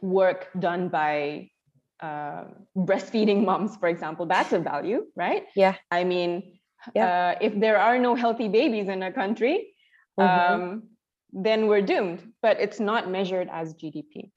[0.00, 1.50] work done by
[2.00, 2.44] uh,
[2.76, 4.26] breastfeeding moms, for example.
[4.26, 5.44] That's a value, right?
[5.56, 5.76] Yeah.
[5.90, 6.58] I mean,
[6.94, 7.06] yeah.
[7.06, 9.74] Uh, if there are no healthy babies in a country,
[10.20, 10.52] mm-hmm.
[10.62, 10.82] um,
[11.32, 12.32] then we're doomed.
[12.42, 14.30] But it's not measured as GDP.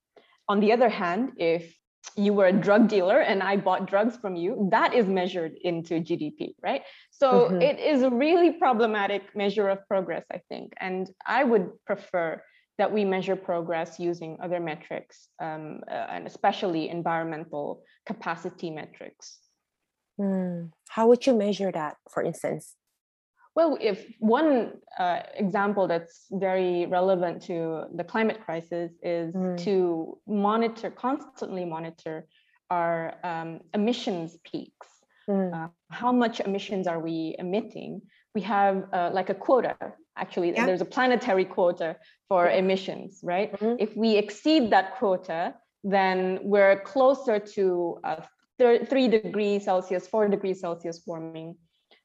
[0.48, 1.76] On the other hand, if
[2.16, 5.96] you were a drug dealer and I bought drugs from you, that is measured into
[5.96, 6.82] GDP, right?
[7.12, 7.62] So mm-hmm.
[7.62, 10.74] it is a really problematic measure of progress, I think.
[10.80, 12.42] And I would prefer
[12.78, 19.40] that we measure progress using other metrics, um, uh, and especially environmental capacity metrics.
[20.20, 20.72] Mm.
[20.90, 22.76] How would you measure that, for instance?
[23.58, 29.58] Well, if one uh, example that's very relevant to the climate crisis is mm.
[29.66, 32.28] to monitor, constantly monitor
[32.70, 34.90] our um, emissions peaks.
[35.28, 35.54] Mm.
[35.56, 38.02] Uh, how much emissions are we emitting?
[38.36, 39.76] We have uh, like a quota
[40.18, 40.66] actually yeah.
[40.66, 41.96] there's a planetary quota
[42.28, 43.76] for emissions right mm-hmm.
[43.80, 48.22] if we exceed that quota then we're closer to uh,
[48.60, 51.56] th- 3 degrees celsius 4 degrees celsius warming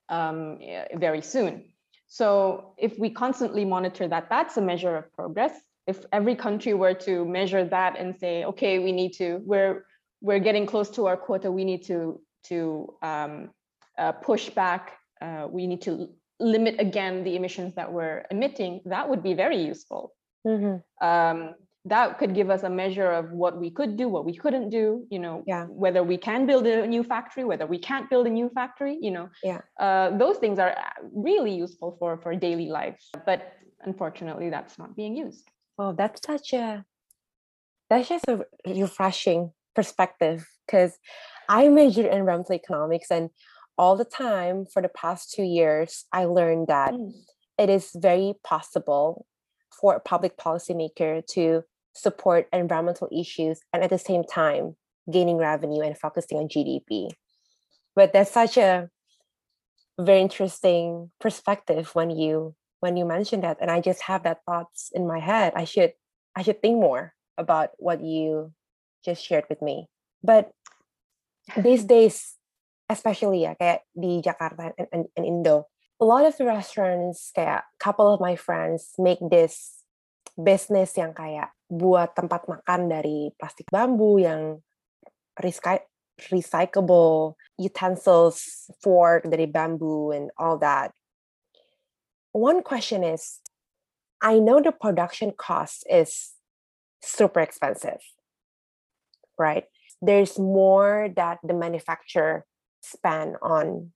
[0.08, 0.58] um,
[0.96, 1.64] very soon
[2.06, 5.52] so if we constantly monitor that that's a measure of progress
[5.86, 9.84] if every country were to measure that and say okay we need to we're
[10.20, 13.50] we're getting close to our quota we need to to um,
[13.98, 16.08] uh, push back uh, we need to
[16.42, 20.12] limit again the emissions that we're emitting, that would be very useful.
[20.46, 21.06] Mm-hmm.
[21.06, 24.68] Um, that could give us a measure of what we could do, what we couldn't
[24.68, 25.64] do, you know, yeah.
[25.64, 29.10] whether we can build a new factory, whether we can't build a new factory, you
[29.10, 29.60] know, yeah.
[29.80, 30.76] Uh, those things are
[31.12, 33.02] really useful for, for daily life.
[33.26, 35.48] But unfortunately, that's not being used.
[35.76, 36.84] Oh, that's such a,
[37.90, 40.96] that's just a refreshing perspective because
[41.48, 43.30] I majored in environmental economics and
[43.76, 47.10] all the time for the past two years, I learned that mm.
[47.58, 49.26] it is very possible
[49.80, 54.76] for a public policymaker to support environmental issues and at the same time
[55.10, 57.10] gaining revenue and focusing on GDP.
[57.94, 58.88] But that's such a
[60.00, 64.90] very interesting perspective when you when you mention that and I just have that thoughts
[64.94, 65.52] in my head.
[65.54, 65.92] I should
[66.34, 68.52] I should think more about what you
[69.04, 69.88] just shared with me.
[70.22, 70.52] But
[71.56, 72.36] these days
[72.90, 75.64] especially uh, ya kayak di Jakarta and, and, and Indo
[76.02, 79.86] a lot of the restaurants kayak couple of my friends make this
[80.34, 84.60] business yang kayak buat tempat makan dari plastik bambu yang
[86.28, 90.92] recyclable utensils fork dari bamboo and all that
[92.36, 93.40] one question is
[94.20, 96.36] i know the production cost is
[97.00, 98.04] super expensive
[99.40, 99.64] right
[100.04, 102.44] there's more that the manufacturer
[102.84, 103.94] spend on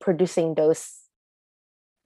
[0.00, 1.06] producing those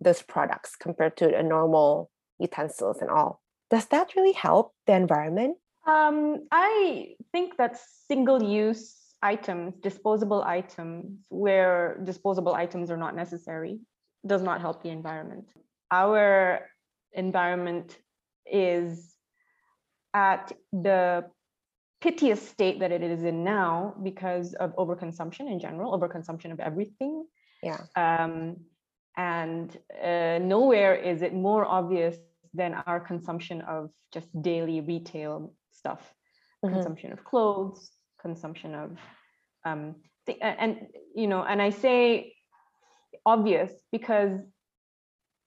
[0.00, 3.40] those products compared to a normal utensils and all.
[3.70, 5.57] Does that really help the environment?
[5.87, 13.81] Um, I think that single use items, disposable items, where disposable items are not necessary,
[14.26, 15.48] does not help the environment.
[15.90, 16.68] Our
[17.12, 17.98] environment
[18.44, 19.14] is
[20.14, 21.26] at the
[22.00, 27.26] piteous state that it is in now because of overconsumption in general, overconsumption of everything.
[27.62, 27.81] Yeah.
[27.96, 28.57] Um,
[29.16, 32.16] and uh, nowhere is it more obvious
[32.57, 36.01] than our consumption of just daily retail stuff,
[36.64, 36.75] mm-hmm.
[36.75, 37.90] consumption of clothes,
[38.21, 38.99] consumption of,
[39.64, 42.35] um, th- and you know, and I say
[43.25, 44.40] obvious because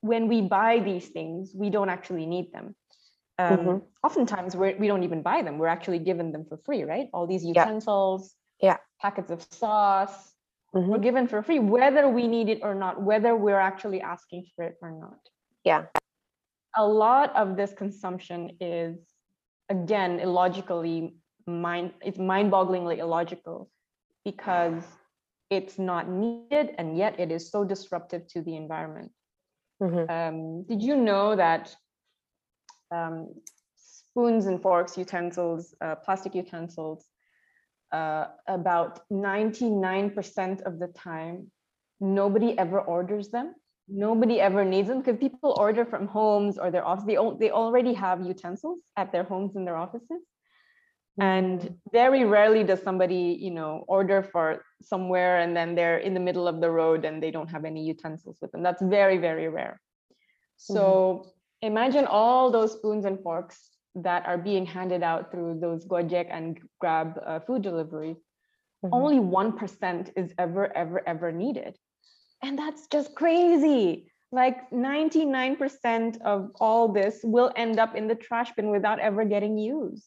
[0.01, 2.75] when we buy these things, we don't actually need them.
[3.37, 3.77] Um, mm-hmm.
[4.03, 5.57] Oftentimes, we're, we don't even buy them.
[5.57, 7.07] We're actually given them for free, right?
[7.13, 10.33] All these utensils, yeah, packets of sauce,
[10.75, 10.89] mm-hmm.
[10.89, 14.65] we're given for free, whether we need it or not, whether we're actually asking for
[14.65, 15.19] it or not.
[15.63, 15.85] Yeah.
[16.77, 18.97] A lot of this consumption is,
[19.69, 21.15] again, illogically
[21.47, 21.93] mind.
[22.01, 23.69] It's mind-bogglingly illogical
[24.23, 24.83] because
[25.49, 29.11] it's not needed, and yet it is so disruptive to the environment.
[29.81, 30.11] Mm-hmm.
[30.11, 31.75] Um, did you know that
[32.91, 33.33] um,
[33.75, 37.05] spoons and forks, utensils, uh, plastic utensils,
[37.91, 41.51] uh, about 99% of the time,
[41.99, 43.55] nobody ever orders them.
[43.91, 47.05] Nobody ever needs them because people order from homes or their office.
[47.05, 50.21] They, they already have utensils at their homes and their offices.
[51.19, 51.75] And mm.
[51.91, 56.47] very rarely does somebody, you know, order for somewhere and then they're in the middle
[56.47, 58.63] of the road and they don't have any utensils with them.
[58.63, 59.81] That's very, very rare.
[60.57, 61.29] So mm-hmm
[61.61, 66.59] imagine all those spoons and forks that are being handed out through those Gojek and
[66.79, 68.15] Grab uh, food delivery.
[68.85, 68.93] Mm-hmm.
[68.93, 71.77] Only 1% is ever, ever, ever needed.
[72.41, 74.11] And that's just crazy.
[74.31, 79.57] Like 99% of all this will end up in the trash bin without ever getting
[79.57, 80.05] used.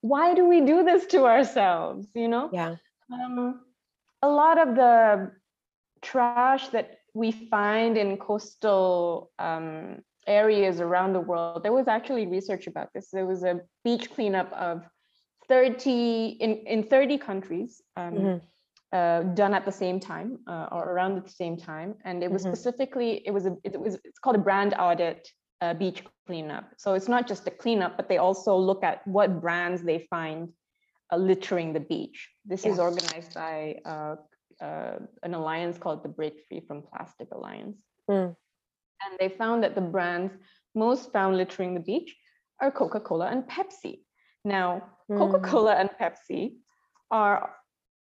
[0.00, 2.08] Why do we do this to ourselves?
[2.14, 2.50] You know?
[2.52, 2.76] Yeah.
[3.12, 3.60] Um,
[4.22, 5.32] a lot of the
[6.00, 11.62] trash that we find in coastal um, areas around the world.
[11.62, 13.10] There was actually research about this.
[13.12, 14.82] There was a beach cleanup of
[15.48, 18.46] 30 in, in 30 countries um, mm-hmm.
[18.92, 21.94] Uh, done at the same time uh, or around at the same time.
[22.04, 22.52] And it was mm-hmm.
[22.52, 25.28] specifically, it was a, it was it's called a brand audit
[25.62, 26.70] uh, beach cleanup.
[26.76, 30.50] So it's not just a cleanup, but they also look at what brands they find
[31.12, 32.28] uh, littering the beach.
[32.44, 34.16] This is organized by uh,
[34.60, 37.82] uh, an alliance called the Break Free from Plastic Alliance.
[38.10, 38.34] Mm.
[39.04, 40.32] And they found that the brands
[40.74, 42.14] most found littering the beach
[42.60, 44.00] are Coca Cola and Pepsi.
[44.44, 45.18] Now, mm.
[45.18, 46.56] Coca Cola and Pepsi
[47.10, 47.54] are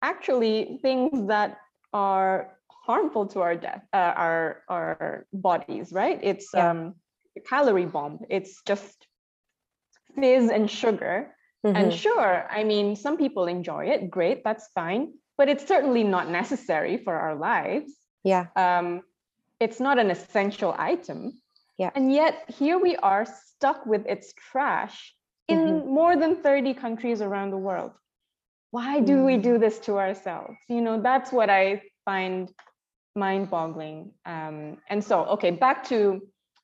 [0.05, 1.59] actually things that
[1.93, 2.53] are
[2.87, 6.21] harmful to our death, uh, our our bodies, right?
[6.23, 6.71] It's yeah.
[6.71, 6.95] um,
[7.37, 8.21] a calorie bomb.
[8.29, 8.97] It's just
[10.15, 11.35] fizz and sugar.
[11.67, 11.77] Mm-hmm.
[11.77, 14.11] And sure, I mean, some people enjoy it.
[14.11, 17.93] Great, that's fine but it's certainly not necessary for our lives.
[18.23, 18.47] Yeah.
[18.57, 19.03] Um,
[19.61, 21.41] it's not an essential item.
[21.79, 21.91] Yeah.
[21.95, 25.15] And yet here we are stuck with its trash
[25.49, 25.89] in mm-hmm.
[25.89, 27.93] more than 30 countries around the world.
[28.75, 29.27] Why do mm.
[29.27, 30.57] we do this to ourselves?
[30.69, 32.51] You know, that's what I find
[33.15, 34.11] mind boggling.
[34.27, 36.21] Um, and so, okay, back to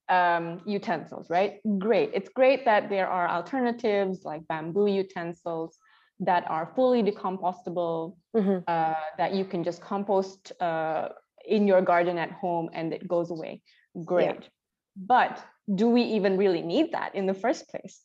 [0.08, 1.60] um, utensils, right?
[1.78, 2.10] Great.
[2.12, 5.78] It's great that there are alternatives like bamboo utensils
[6.18, 8.58] that are fully decompostable mm-hmm.
[8.66, 11.10] uh, that you can just compost uh,
[11.46, 13.62] in your garden at home and it goes away
[14.04, 14.48] great yeah.
[14.96, 15.44] but
[15.74, 18.02] do we even really need that in the first place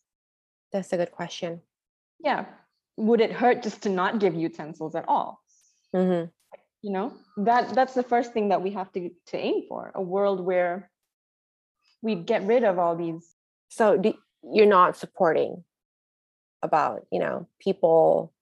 [0.71, 1.61] that's a good question
[2.23, 2.45] yeah
[2.97, 5.41] would it hurt just to not give utensils at all
[5.95, 6.29] mm-hmm.
[6.81, 10.01] you know that that's the first thing that we have to to aim for a
[10.01, 10.89] world where
[12.01, 13.35] we get rid of all these
[13.69, 15.63] so do, you're not supporting
[16.61, 18.33] about you know people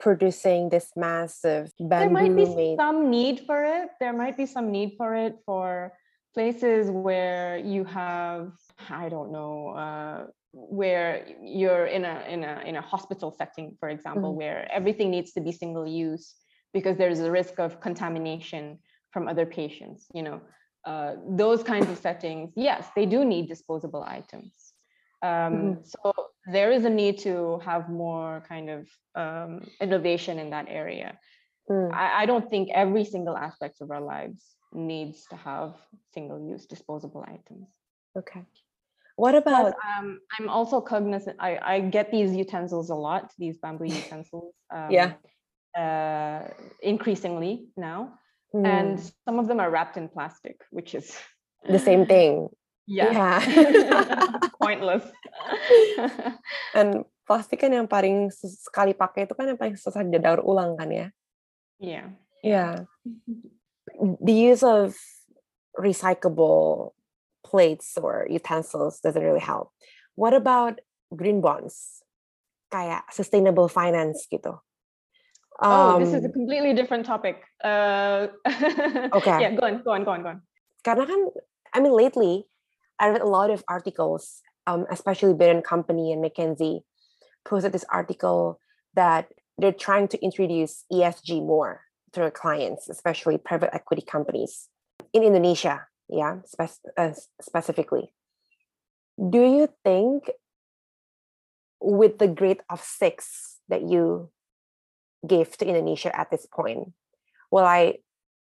[0.00, 2.76] producing this massive bamboo there might be made.
[2.76, 5.92] some need for it there might be some need for it for
[6.34, 8.50] places where you have
[8.90, 13.88] i don't know uh, where you're in a in a in a hospital setting for
[13.88, 14.38] example mm-hmm.
[14.38, 16.34] where everything needs to be single use
[16.74, 18.78] because there's a risk of contamination
[19.12, 20.40] from other patients you know
[20.84, 24.72] uh, those kinds of settings yes they do need disposable items
[25.22, 25.72] um, mm-hmm.
[25.84, 26.12] so
[26.46, 31.18] there is a need to have more kind of um, innovation in that area.
[31.70, 31.92] Mm.
[31.92, 34.42] I, I, don't think every single aspect of our lives
[34.72, 35.74] needs to have
[36.12, 37.68] single use disposable items.
[38.18, 38.42] Okay.
[39.16, 39.74] What about?
[39.76, 41.36] Plus, um, I'm also cognizant.
[41.38, 43.32] I, I get these utensils a lot.
[43.38, 44.54] These bamboo utensils.
[44.72, 45.12] Um, Yeah.
[45.72, 46.52] Uh,
[46.84, 48.20] increasingly now,
[48.52, 51.16] Hmm, and some of them are wrapped in plastic, which is
[51.64, 52.52] the same thing.
[52.84, 53.40] yeah, Yeah.
[54.60, 55.00] pointless.
[56.76, 60.92] And plastik kan yang paling sekali pakai itu kan yang paling susah didaur ulang kan
[60.92, 61.06] ya.
[61.80, 62.12] yeah.
[62.44, 62.84] Yeah.
[63.96, 64.92] The use of
[65.80, 66.92] recyclable
[67.52, 69.68] plates or utensils doesn't really help.
[70.16, 70.80] What about
[71.12, 72.00] green bonds?
[72.72, 74.56] Kayak sustainable finance gitu.
[75.60, 77.44] Oh, this is a Um, completely different topic.
[77.60, 78.32] Uh,
[79.12, 79.36] Okay.
[79.44, 80.40] Yeah, go on, go on, go on, go on.
[80.82, 81.20] karena kan
[81.70, 82.48] I mean lately
[82.98, 86.82] I read a lot of articles um, especially Bain and Company and McKinsey
[87.46, 88.58] posted this article
[88.98, 89.30] that
[89.60, 91.86] they're trying to introduce ESG more
[92.16, 94.66] to their clients especially private equity companies
[95.14, 98.12] in Indonesia yeah spec- uh, specifically
[99.18, 100.30] do you think
[101.80, 104.30] with the grade of 6 that you
[105.26, 106.92] gave to Indonesia at this point
[107.50, 107.98] well I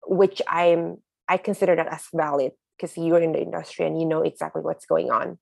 [0.06, 0.98] which I'm
[1.28, 4.86] I consider that as valid because you're in the industry and you know exactly what's
[4.86, 5.38] going on.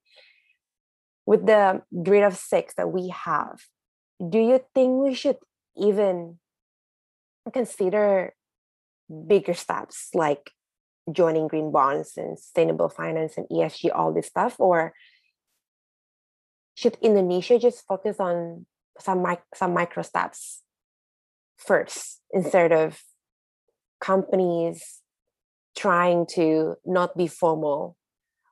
[1.26, 3.60] With the grade of six that we have,
[4.18, 5.38] do you think we should
[5.76, 6.38] even
[7.52, 8.34] consider
[9.26, 10.50] bigger steps like
[11.11, 14.57] joining green bonds and sustainable finance and ESG, all this stuff?
[14.59, 14.92] Or
[16.74, 18.66] should Indonesia just focus on
[18.98, 20.62] some, mic- some micro steps
[21.57, 23.03] first instead of
[24.00, 25.00] companies
[25.76, 27.96] trying to not be formal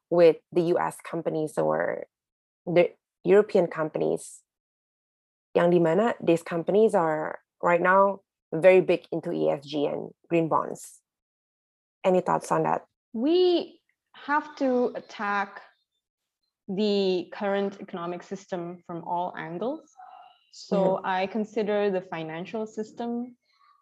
[0.08, 2.04] with the US companies or
[2.66, 2.90] the
[3.24, 4.42] European companies.
[5.54, 8.20] Yang dimana these companies are right now
[8.54, 10.99] very big into ESG and green bonds.
[12.04, 12.86] Any thoughts on that?
[13.12, 13.80] we
[14.14, 15.60] have to attack
[16.68, 19.90] the current economic system from all angles.
[20.52, 23.36] So I consider the financial system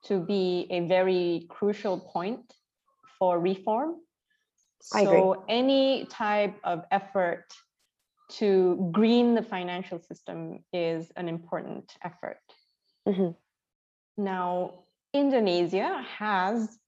[0.04, 2.52] to be a very crucial point
[3.18, 3.96] for reform.
[4.94, 5.18] I agree.
[5.18, 7.44] So any type of effort
[8.30, 12.40] to green the financial system is an important effort.
[13.06, 13.34] Mhm.
[14.16, 16.78] Now, Indonesia has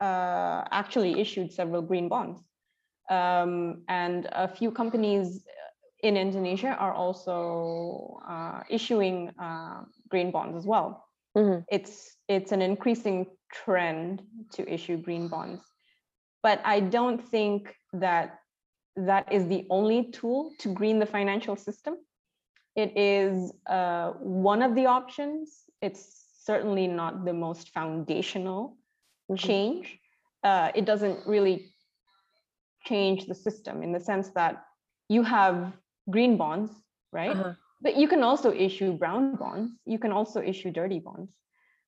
[0.00, 2.40] uh, actually issued several green bonds.
[3.08, 5.44] Um, and a few companies
[6.02, 11.08] in Indonesia are also uh, issuing uh, green bonds as well.
[11.36, 11.64] Mhm.
[11.70, 14.22] It's it's an increasing trend
[14.52, 15.62] to issue green bonds,
[16.42, 18.38] but I don't think that
[18.96, 21.96] that is the only tool to green the financial system.
[22.74, 25.64] It is uh, one of the options.
[25.82, 26.02] It's
[26.44, 28.76] certainly not the most foundational
[29.30, 29.38] Mhm.
[29.38, 30.00] change.
[30.42, 31.72] Uh, it doesn't really
[32.84, 34.64] change the system in the sense that
[35.08, 35.72] you have
[36.10, 36.70] green bonds,
[37.12, 37.36] right?
[37.36, 37.54] Uh-huh.
[37.82, 39.64] But you can also issue brown bonds.
[39.74, 41.26] You can also issue dirty bonds.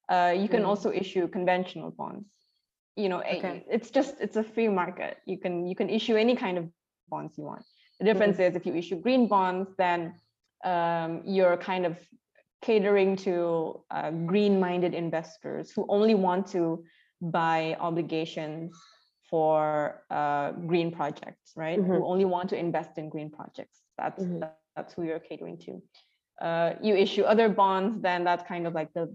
[0.08, 0.68] Uh, you can Mm.
[0.68, 2.26] also issue conventional bonds.
[2.96, 3.64] You know, Okay.
[3.70, 5.18] it's just it's a free market.
[5.26, 6.94] You can you can issue any kind of bonds
[7.38, 7.64] you want.
[8.00, 9.90] The difference is if you issue green bonds, then
[10.64, 11.96] um, you're kind of
[12.60, 16.84] catering to uh, green-minded investors who only want to
[17.20, 18.76] buy obligations
[19.30, 21.78] for uh, green projects, right?
[21.78, 22.10] Who Mhm.
[22.10, 23.82] only want to invest in green projects.
[23.98, 24.40] That's Mhm.
[24.40, 25.82] that- that's who you're catering to.
[26.40, 29.12] Uh, you issue other bonds, then that's kind of like the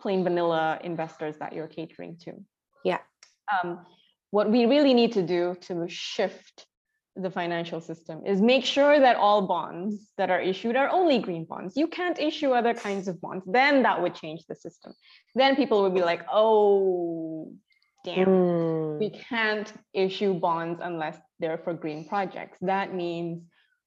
[0.00, 2.32] plain vanilla investors that you're catering to.
[2.84, 2.98] Yeah.
[3.52, 3.86] Um,
[4.32, 6.65] what we really need to do to shift
[7.16, 11.44] the financial system is make sure that all bonds that are issued are only green
[11.44, 11.76] bonds.
[11.76, 13.44] You can't issue other kinds of bonds.
[13.46, 14.92] Then that would change the system.
[15.34, 17.52] Then people would be like, oh,
[18.04, 18.98] damn, Mm.
[18.98, 22.58] we can't issue bonds unless they're for green projects.
[22.60, 23.42] That means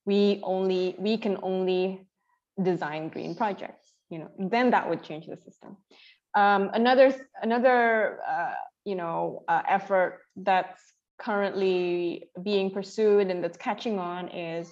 [0.05, 2.05] we only we can only
[2.61, 3.93] design green projects.
[4.09, 5.77] You know, then that would change the system.
[6.35, 8.53] Um, another another uh,
[8.85, 10.81] you know uh, effort that's
[11.19, 14.71] currently being pursued and that's catching on is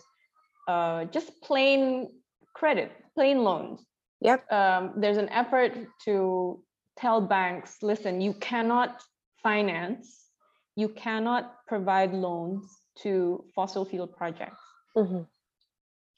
[0.67, 2.09] uh, just plain
[2.53, 3.85] credit, plain loans.
[4.21, 4.51] Yep.
[4.51, 5.73] Um, there's an effort
[6.05, 6.63] to
[6.97, 9.01] tell banks, listen, you cannot
[9.43, 10.31] finance,
[10.75, 12.65] you cannot provide loans
[13.03, 14.63] to fossil fuel projects.
[14.95, 15.27] Mhm.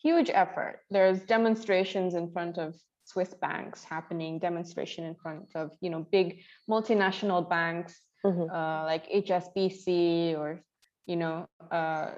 [0.02, 0.80] Huge effort.
[0.90, 6.42] There's demonstrations in front of Swiss banks happening, demonstration in front of you know big
[6.70, 8.54] multinational banks Mhm.
[8.54, 10.62] uh, like HSBC or
[11.06, 12.12] you know uh,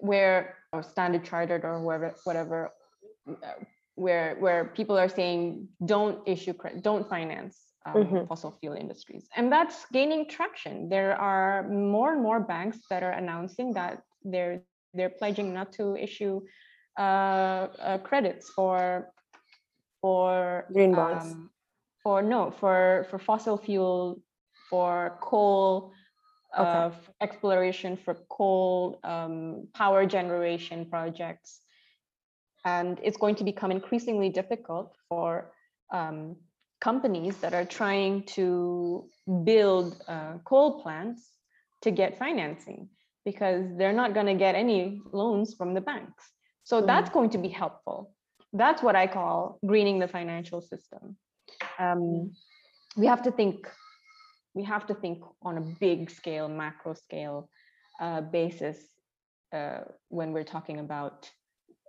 [0.00, 2.70] where or Standard Chartered or whoever whatever
[3.28, 3.52] uh,
[3.94, 8.28] where where people are saying don't issue credit, don't finance um, Mhm.
[8.28, 10.88] fossil fuel industries, and that's gaining traction.
[10.88, 14.62] There are more and more banks that are announcing that they're
[14.94, 16.40] they're pledging not to issue
[16.98, 19.12] uh, uh, credits for
[20.00, 21.24] for Green bonds.
[21.24, 21.50] um,
[22.02, 24.20] for no for for fossil fuel
[24.68, 25.92] for coal
[26.58, 26.70] Okay.
[26.78, 31.60] uh, f- exploration for coal um, power generation projects
[32.64, 35.52] and it's going to become increasingly difficult for
[35.92, 36.36] um,
[36.80, 39.08] companies that are trying to
[39.44, 41.32] build uh, coal plants
[41.82, 42.88] to get financing
[43.24, 46.24] because they're not going to get any loans from the banks.
[46.64, 46.86] So Mhm.
[46.86, 47.98] that's going to be helpful.
[48.52, 51.16] That's what I call greening the financial system.
[51.78, 52.32] Um,
[52.96, 53.68] we have to think.
[54.54, 57.50] We have to think on a big scale, macro scale
[58.00, 58.78] uh, basis
[59.52, 61.30] uh, when we're talking about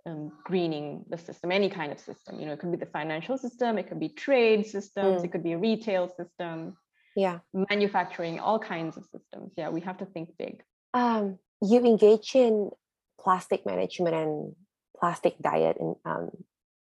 [0.06, 2.40] um, greening the system, any kind of system.
[2.40, 5.24] You know, it could be the financial system, it could be trade systems, Mm.
[5.24, 6.76] it could be a retail system,
[7.16, 7.40] Yeah.
[7.52, 9.52] manufacturing, all kinds of systems.
[9.56, 10.62] Yeah, we have to think big.
[10.94, 12.70] Um, you engage in
[13.18, 14.56] plastic management and
[14.98, 16.30] plastic diet and um,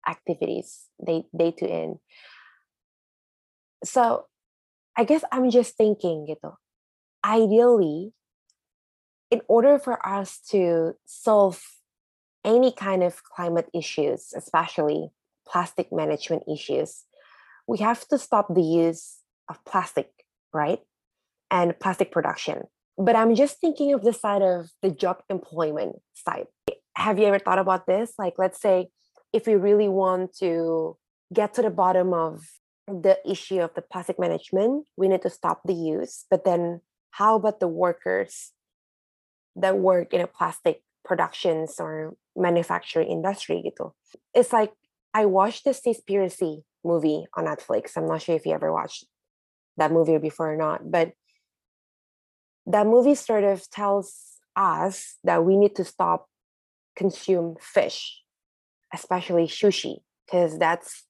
[0.06, 1.98] activities day day to end.
[3.84, 4.26] So,
[4.96, 6.56] I guess I'm just thinking gitu.
[7.24, 8.12] Ideally,
[9.30, 11.62] in order for us to solve
[12.44, 15.10] any kind of climate issues, especially
[15.48, 17.04] plastic management issues,
[17.66, 20.10] we have to stop the use of plastic,
[20.52, 20.80] right?
[21.50, 22.64] And plastic production.
[22.98, 26.46] But I'm just thinking of the side of the job employment side.
[26.96, 28.12] Have you ever thought about this?
[28.18, 28.88] Like, let's say
[29.32, 30.96] if we really want to
[31.32, 32.44] get to the bottom of
[32.86, 36.24] the issue of the plastic management, we need to stop the use.
[36.30, 36.80] But then,
[37.10, 38.52] how about the workers
[39.56, 43.62] that work in a plastic productions or manufacturing industry?
[43.64, 43.92] Gitu?
[44.34, 44.72] It's like
[45.14, 47.92] I watched this Seaspiracy movie on Netflix.
[47.96, 49.06] I'm not sure if you ever watched
[49.76, 51.12] that movie before or not, but
[52.66, 56.28] that movie sort of tells us that we need to stop
[56.94, 58.22] consume fish
[58.92, 61.04] especially sushi because that's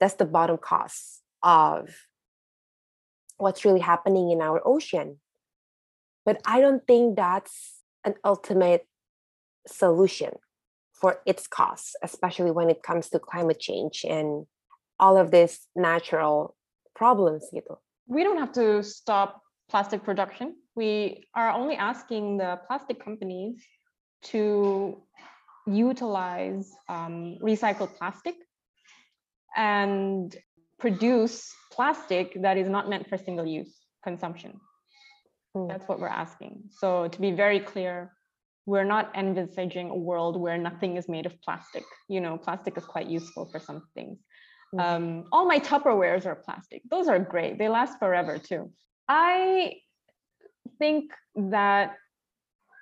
[0.00, 1.88] that's the bottom cost of
[3.38, 5.18] what's really happening in our ocean
[6.24, 8.86] but i don't think that's an ultimate
[9.66, 10.32] solution
[10.92, 14.46] for its costs especially when it comes to climate change and
[15.00, 16.54] all of these natural
[16.94, 17.48] problems.
[18.06, 20.56] We don't have to stop plastic production.
[20.76, 23.64] We are only asking the plastic companies
[24.24, 25.02] to
[25.66, 28.34] utilize um, recycled plastic
[29.56, 30.34] and
[30.78, 34.60] produce plastic that is not meant for single use consumption.
[35.56, 35.68] Mm.
[35.68, 36.64] That's what we're asking.
[36.70, 38.12] So, to be very clear,
[38.66, 41.84] we're not envisaging a world where nothing is made of plastic.
[42.08, 44.18] You know, plastic is quite useful for some things.
[44.74, 44.80] Mm.
[44.80, 46.82] Um, all my Tupperwares are plastic.
[46.90, 47.58] Those are great.
[47.58, 48.70] They last forever too.
[49.08, 49.74] I
[50.78, 51.96] think that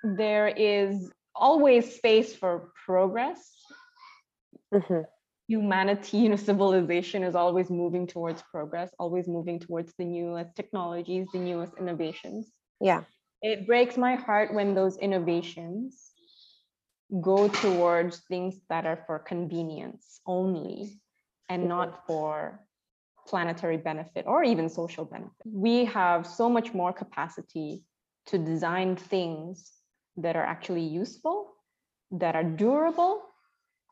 [0.03, 3.39] there is always space for progress.
[4.73, 5.05] Mhm.
[5.49, 11.27] Humanity, you know, civilization is always moving towards progress, always moving towards the newest technologies,
[11.33, 12.51] the newest innovations.
[12.79, 13.03] Yeah.
[13.41, 16.11] It breaks my heart when those innovations
[17.21, 21.01] go towards things that are for convenience only
[21.49, 21.67] and Mhm.
[21.67, 22.59] not for
[23.27, 25.45] planetary benefit or even social benefit.
[25.45, 27.83] We have so much more capacity
[28.27, 29.81] to design things
[30.17, 31.55] that are actually useful,
[32.11, 33.23] that are durable,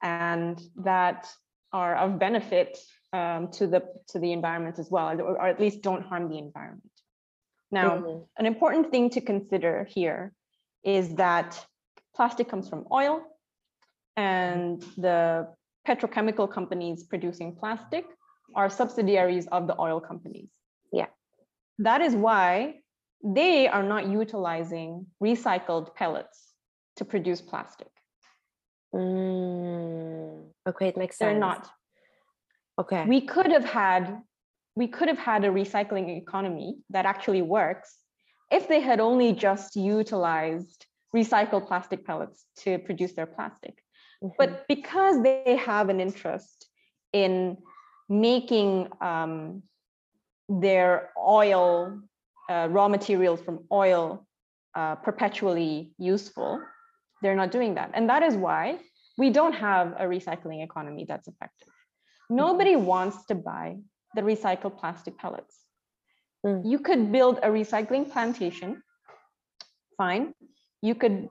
[0.02, 1.34] and that
[1.74, 2.78] are of benefit
[3.14, 6.38] um, to the to the environment as well, or, or at least don't harm the
[6.38, 6.92] environment.
[7.72, 8.28] Now, Mhm.
[8.38, 10.34] an important thing to consider here
[10.84, 11.66] is that
[12.16, 13.22] plastic comes from oil
[14.16, 15.54] and the
[15.88, 18.06] petrochemical companies producing plastic
[18.56, 20.50] are subsidiaries of the oil companies.
[20.92, 21.08] Yeah.
[21.80, 22.82] That is why
[23.24, 26.54] they are not utilizing recycled pellets
[26.96, 27.90] to produce plastic.
[28.96, 31.32] Mm, okay, it makes sense.
[31.32, 31.70] They're not.
[32.80, 33.06] Okay.
[33.08, 34.22] we could have had
[34.76, 37.98] we could have had a recycling economy that actually works
[38.52, 40.86] if they had only just utilized
[41.16, 43.76] recycled plastic pellets to produce their plastic
[44.22, 44.34] Mhm.
[44.38, 46.70] but because they have an interest
[47.14, 47.58] in
[48.10, 49.64] making um,
[50.48, 52.00] their oil
[52.50, 54.26] uh, raw materials from oil
[54.76, 56.62] uh, perpetually useful
[57.22, 57.92] they're not doing that.
[57.94, 58.80] And that is why
[59.18, 61.70] we don't have a recycling economy that's effective.
[62.30, 63.78] Nobody wants to buy
[64.16, 65.56] the recycled plastic pellets.
[66.46, 66.62] Mm.
[66.72, 68.84] you could build a recycling plantation
[69.98, 70.34] fine.
[70.84, 71.30] You could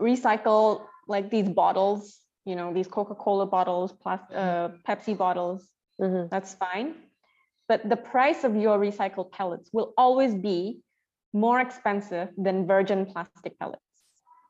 [0.00, 5.68] recycle like these bottles you know these coca-cola bottles plas- uh, pepsi bottles.
[6.00, 6.28] Mhm.
[6.30, 6.94] that's fine.
[7.68, 10.82] But the price of your recycled pellets will always be
[11.32, 13.91] more expensive than virgin plastic pellets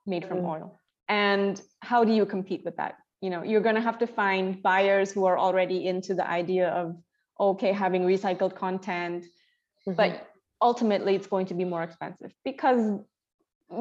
[0.06, 0.50] made from Mm.
[0.54, 0.78] oil
[1.08, 2.96] And how do you compete with that?
[3.20, 6.68] You know, you're going to have to find buyers who are already into the idea
[6.70, 6.96] of,
[7.38, 9.94] okay, having recycled content, mm-hmm.
[9.94, 10.28] but
[10.60, 13.00] ultimately it's going to be more expensive because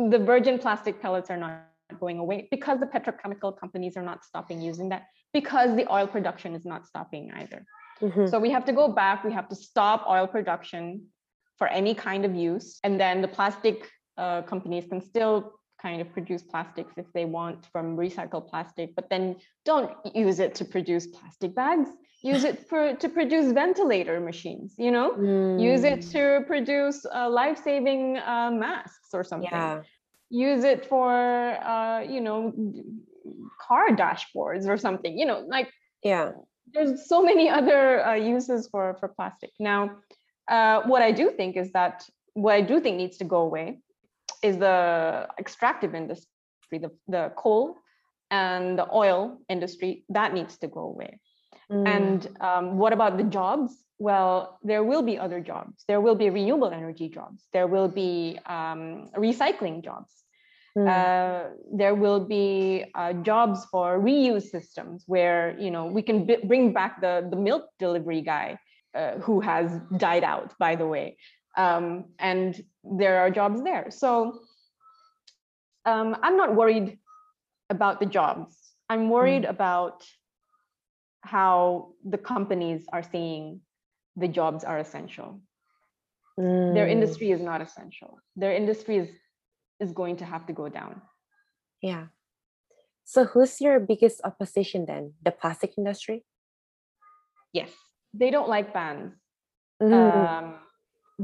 [0.09, 1.67] the virgin plastic pellets are not
[1.99, 5.03] going away because the petrochemical companies are not stopping using that
[5.33, 7.65] because the oil production is not stopping either.
[8.01, 8.27] Mm-hmm.
[8.27, 11.07] So we have to go back, we have to stop oil production
[11.57, 12.79] for any kind of use.
[12.83, 17.65] And then the plastic uh, companies can still kind of produce plastics if they want
[17.71, 21.89] from recycled plastic, but then don't use it to produce plastic bags.
[22.23, 25.59] Use it for to produce ventilator machines, you know, mm.
[25.59, 26.11] use it mm.
[26.11, 29.49] to produce uh, life-saving uh, masks or something.
[29.51, 29.81] Yeah.
[30.29, 32.53] Use it for, uh, you know,
[33.59, 35.69] car dashboards or something, you know, like
[36.03, 36.31] yeah
[36.73, 39.91] there's so many other uh, uses for for plastic now
[40.47, 43.79] uh, what i do think is that what i do think needs to go away
[44.41, 46.27] is the extractive industry
[46.71, 47.75] the, the coal
[48.29, 51.19] and the oil industry that needs to go away.
[51.69, 51.87] Mm.
[51.87, 53.73] and um, what about the jobs?
[53.97, 55.83] Well there will be other jobs.
[55.87, 57.47] There will be renewable energy jobs.
[57.53, 60.11] There will be um, recycling jobs.
[60.77, 60.87] Mm.
[60.87, 66.43] Uh, there will be uh, jobs for reuse systems where you know we can b-
[66.45, 68.57] bring back the the milk delivery guy
[68.95, 71.17] uh, who has died out, by the way,
[71.57, 73.91] um, and there are jobs there.
[73.91, 74.39] So
[75.85, 76.97] um, I'm not worried
[77.69, 78.55] about the jobs.
[78.89, 79.49] I'm worried mm.
[79.49, 80.03] about
[81.21, 83.61] how the companies are seeing
[84.15, 85.41] the jobs are essential.
[86.39, 86.73] Mm.
[86.73, 88.19] Their industry is not essential.
[88.35, 89.09] Their industry is
[89.79, 91.01] is going to have to go down.
[91.81, 92.05] Yeah.
[93.03, 95.13] So who's your biggest opposition then?
[95.25, 96.23] The plastic industry?
[97.51, 97.71] Yes.
[98.13, 99.13] They don't like bans.
[99.81, 99.91] Mm.
[99.91, 100.53] Um,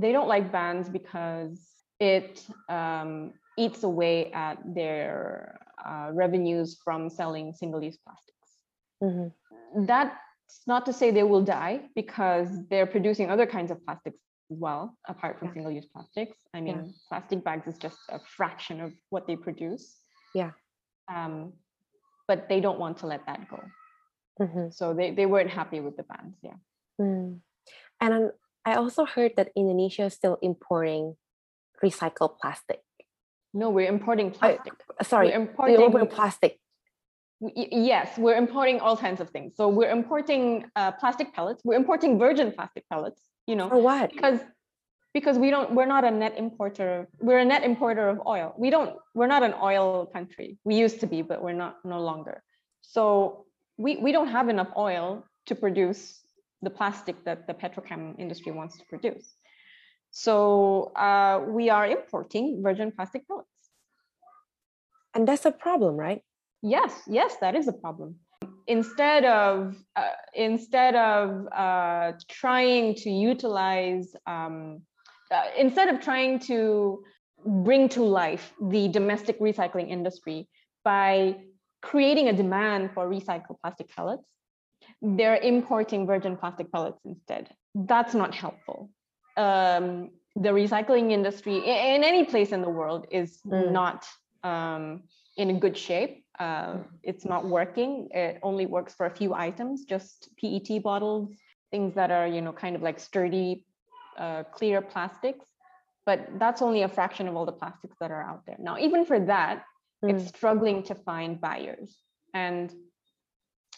[0.02, 1.60] they don't like bans because
[2.00, 8.50] it um, eats away at their uh, revenues from selling single-use plastics.
[9.04, 9.86] Mm-hmm.
[9.86, 10.16] That's
[10.68, 14.20] not to say they will die because they're producing other kinds of plastics
[14.52, 15.54] as well, apart from yeah.
[15.56, 16.38] single use plastics.
[16.54, 16.92] I mean, yeah.
[17.10, 19.98] plastic bags is just a fraction of what they produce.
[20.36, 20.52] Yeah.
[21.14, 21.54] Um,
[22.28, 23.60] but they don't want to let that go.
[24.40, 24.70] Mm-hmm.
[24.72, 26.36] So they, they weren't happy with the bans.
[26.44, 26.58] Yeah.
[27.02, 27.40] Mm.
[28.02, 28.32] And
[28.68, 31.16] I also heard that Indonesia is still importing
[31.84, 32.82] recycled plastic.
[33.54, 34.74] No, we're importing plastic.
[35.00, 36.60] Uh, sorry, we're importing plastic.
[37.40, 39.54] Yes, we're importing all kinds of things.
[39.56, 41.62] So we're importing uh, plastic pellets.
[41.64, 44.40] We're importing virgin plastic pellets you know for what because
[45.14, 48.70] because we don't we're not a net importer we're a net importer of oil we
[48.70, 52.44] don't we're not an oil country we used to be but we're not no longer
[52.82, 53.46] so
[53.78, 56.20] we we don't have enough oil to produce
[56.62, 59.36] the plastic that the petrochem industry wants to produce.
[60.12, 63.50] So uh, we are importing virgin plastic pellets.
[65.14, 66.22] And that's a problem right?
[66.62, 68.16] Yes yes that is a problem.
[68.68, 70.02] Instead of uh,
[70.34, 74.82] instead of uh, trying to utilize um,
[75.32, 77.04] uh, instead of trying to
[77.46, 80.48] bring to life the domestic recycling industry
[80.84, 81.36] by
[81.82, 84.28] creating a demand for recycled plastic pellets
[85.02, 88.90] they're importing virgin plastic pellets instead that's not helpful
[89.38, 93.72] um, the recycling industry in, any place in the world is mm.
[93.72, 94.06] not
[94.44, 95.04] um,
[95.36, 98.10] in a good shape uh, it's not working.
[98.12, 101.30] It only works for a few items, just PET bottles,
[101.72, 103.66] things that are, you know, kind of like sturdy,
[104.18, 105.46] uh, clear plastics.
[106.06, 108.56] But that's only a fraction of all the plastics that are out there.
[108.60, 109.64] Now, even for that,
[110.04, 110.12] mm.
[110.12, 111.98] it's struggling to find buyers.
[112.34, 112.72] And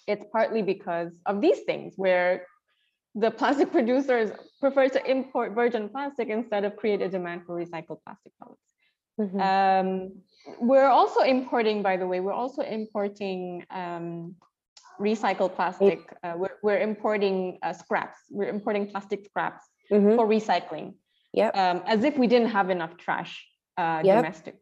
[0.10, 2.46] it's partly because of these things where
[3.16, 8.00] the plastic producers prefer to import virgin plastic instead of create a demand for recycled
[8.06, 8.70] plastic pellets.
[9.20, 9.40] Mm-hmm.
[9.40, 9.88] Um,
[10.60, 14.36] we're also importing, by the way, we're also importing um,
[15.00, 16.00] recycled plastic.
[16.24, 18.20] Uh, we're, we're importing uh, scraps.
[18.32, 20.16] We're importing plastic scraps mm-hmm.
[20.16, 20.94] for recycling.
[21.34, 21.50] Yeah.
[21.50, 23.46] Um, as if we didn't have enough trash
[23.78, 24.18] uh, yep.
[24.18, 24.56] domestic.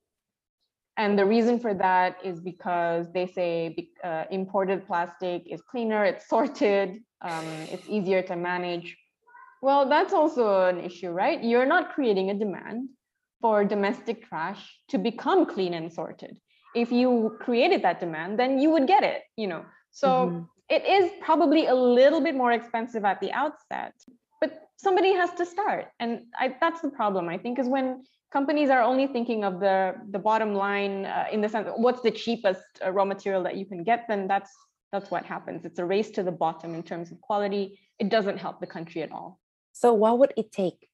[0.98, 6.28] And the reason for that is because they say uh, imported plastic is cleaner, it's
[6.28, 8.98] sorted, um, it's easier to manage.
[9.62, 11.44] Well, that's also an issue, right?
[11.44, 12.90] You're not creating a demand
[13.42, 16.38] for domestic trash to become clean and sorted.
[16.76, 19.66] If you created that demand, then you would get it, you know.
[19.92, 20.44] So mm-hmm.
[20.70, 23.94] it is probably a little bit more expensive at the outset,
[24.42, 25.88] but somebody has to start.
[26.00, 29.96] And I, that's the problem, I think, is when companies are only thinking of the,
[30.12, 33.66] the bottom line uh, in the sense, what's the cheapest uh, raw material that you
[33.66, 34.52] can get, then that's
[34.94, 35.66] that's what happens.
[35.66, 37.78] It's a race to the bottom in terms of quality.
[38.00, 39.38] It doesn't help the country at all.
[39.74, 40.88] So what would it take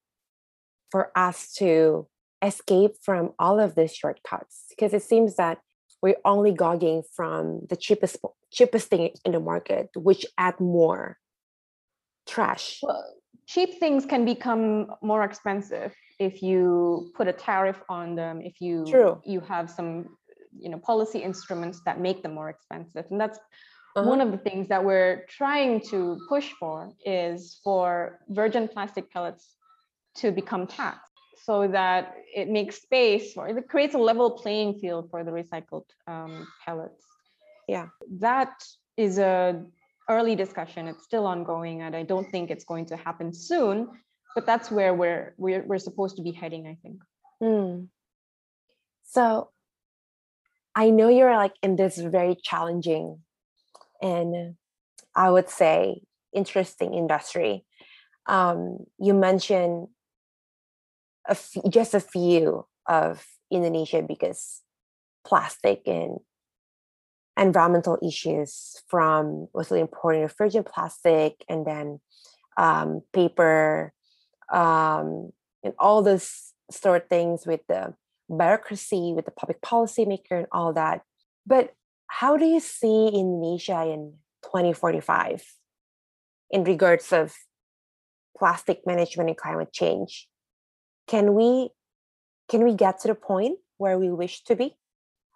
[0.89, 2.07] for us to
[2.43, 5.59] escape from all of these shortcuts because it seems that
[6.01, 8.17] we're only gogging from the cheapest
[8.51, 11.17] cheapest thing in the market, which add more
[12.27, 12.79] trash.
[12.83, 13.15] Well,
[13.47, 18.85] cheap things can become more expensive if you put a tariff on them, if you
[18.89, 19.21] True.
[19.25, 20.17] you have some
[20.59, 23.05] you know policy instruments that make them more expensive.
[23.11, 23.39] And that's
[23.95, 24.09] Uh-huh.
[24.09, 26.75] one of the things that we're trying to push for
[27.05, 29.45] is for virgin plastic pellets
[30.21, 31.13] to become taxed
[31.47, 35.87] so that it makes space for it creates a level playing field for the recycled
[36.07, 37.05] um, pellets
[37.67, 37.87] Yeah.
[38.27, 38.53] that
[38.97, 39.61] is a
[40.09, 43.87] early discussion it's still ongoing and i don't think it's going to happen soon
[44.35, 46.99] but that's where we're we're, we're supposed to be heading i think
[47.43, 47.85] Hmm.
[49.03, 49.49] So
[50.75, 53.19] I know you're like in this very challenging
[54.01, 54.55] and
[55.13, 56.01] I would say
[56.33, 57.65] interesting industry.
[58.27, 59.89] Um, you mentioned
[61.27, 64.61] a f- just a few of Indonesia because
[65.25, 66.19] plastic and
[67.37, 71.99] environmental issues from mostly importing of virgin plastic and then
[72.57, 73.91] um, paper
[74.51, 75.31] um,
[75.63, 77.93] and all those sort of things with the
[78.29, 81.01] bureaucracy, with the public policymaker and all that.
[81.45, 81.73] But
[82.07, 84.13] how do you see Indonesia in
[84.43, 85.43] 2045
[86.51, 87.33] in regards of
[88.37, 90.27] plastic management and climate change?
[91.07, 91.69] Can we
[92.49, 94.75] can we get to the point where we wish to be?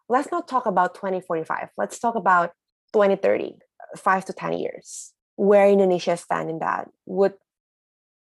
[0.10, 1.70] Let's not talk about 2045.
[1.78, 2.52] Let's talk about
[2.94, 3.58] 2030,
[3.98, 5.14] five to 10 years.
[5.36, 6.90] Where Indonesia stand in that?
[7.06, 7.34] Would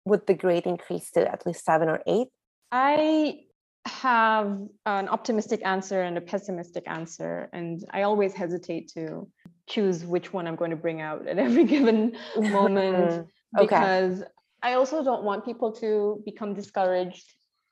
[0.05, 2.28] would the grade increase to at least seven or eight?
[2.70, 3.41] I
[3.87, 9.28] have an optimistic answer and a pessimistic answer, and I always hesitate to
[9.68, 13.26] choose which one I'm going to bring out at every given moment
[13.59, 13.66] Okay.
[13.66, 14.22] because
[14.62, 17.26] I also don't want people to become discouraged,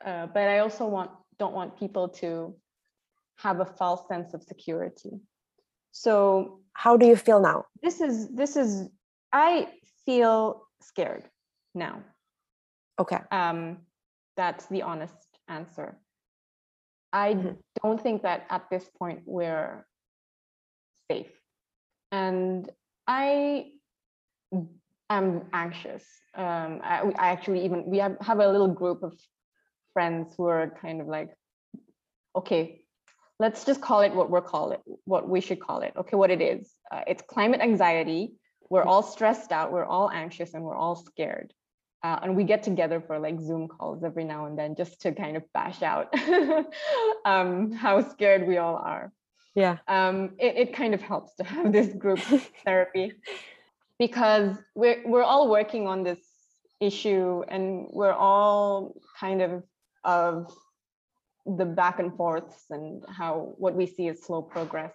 [0.04, 2.54] uh, but I also want don't want people to
[3.36, 5.20] have a false sense of security.
[5.92, 7.66] So How do you feel now?
[7.82, 8.88] this is this is
[9.32, 9.68] I
[10.06, 11.24] feel scared
[11.74, 12.02] now.
[12.98, 13.18] Okay.
[13.30, 13.78] Um,
[14.36, 15.16] that's the honest
[15.48, 15.98] answer.
[17.12, 17.58] I Mhm.
[17.82, 19.86] don't think that at this point we're
[21.10, 21.32] safe.
[22.10, 22.70] And
[23.06, 23.72] I
[25.10, 26.04] am anxious.
[26.34, 29.14] Um, I, I actually even, we have, have a little group of
[29.92, 31.30] friends who are kind of like,
[32.34, 32.83] okay,
[33.38, 35.92] let's just call it what we're call it, what we should call it.
[35.96, 36.70] Okay, what it is.
[36.90, 38.34] Uh, it's climate anxiety.
[38.70, 39.72] We're all stressed out.
[39.72, 41.52] We're all anxious and we're all scared.
[42.02, 45.12] Uh, and we get together for like Zoom calls every now and then just to
[45.12, 46.12] kind of bash out
[47.24, 49.10] um, how scared we all are.
[49.54, 49.78] Yeah.
[49.88, 52.18] Um, it, it kind of helps to have this group
[52.64, 53.12] therapy
[53.98, 56.18] because we're, we're all working on this
[56.80, 59.62] issue and we're all kind of
[60.04, 60.52] of
[61.46, 64.92] the back and forths and how what we see as slow progress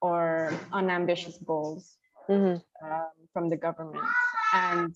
[0.00, 1.96] or unambitious goals
[2.28, 2.62] Mhm.
[2.82, 4.04] um, from the government
[4.54, 4.94] and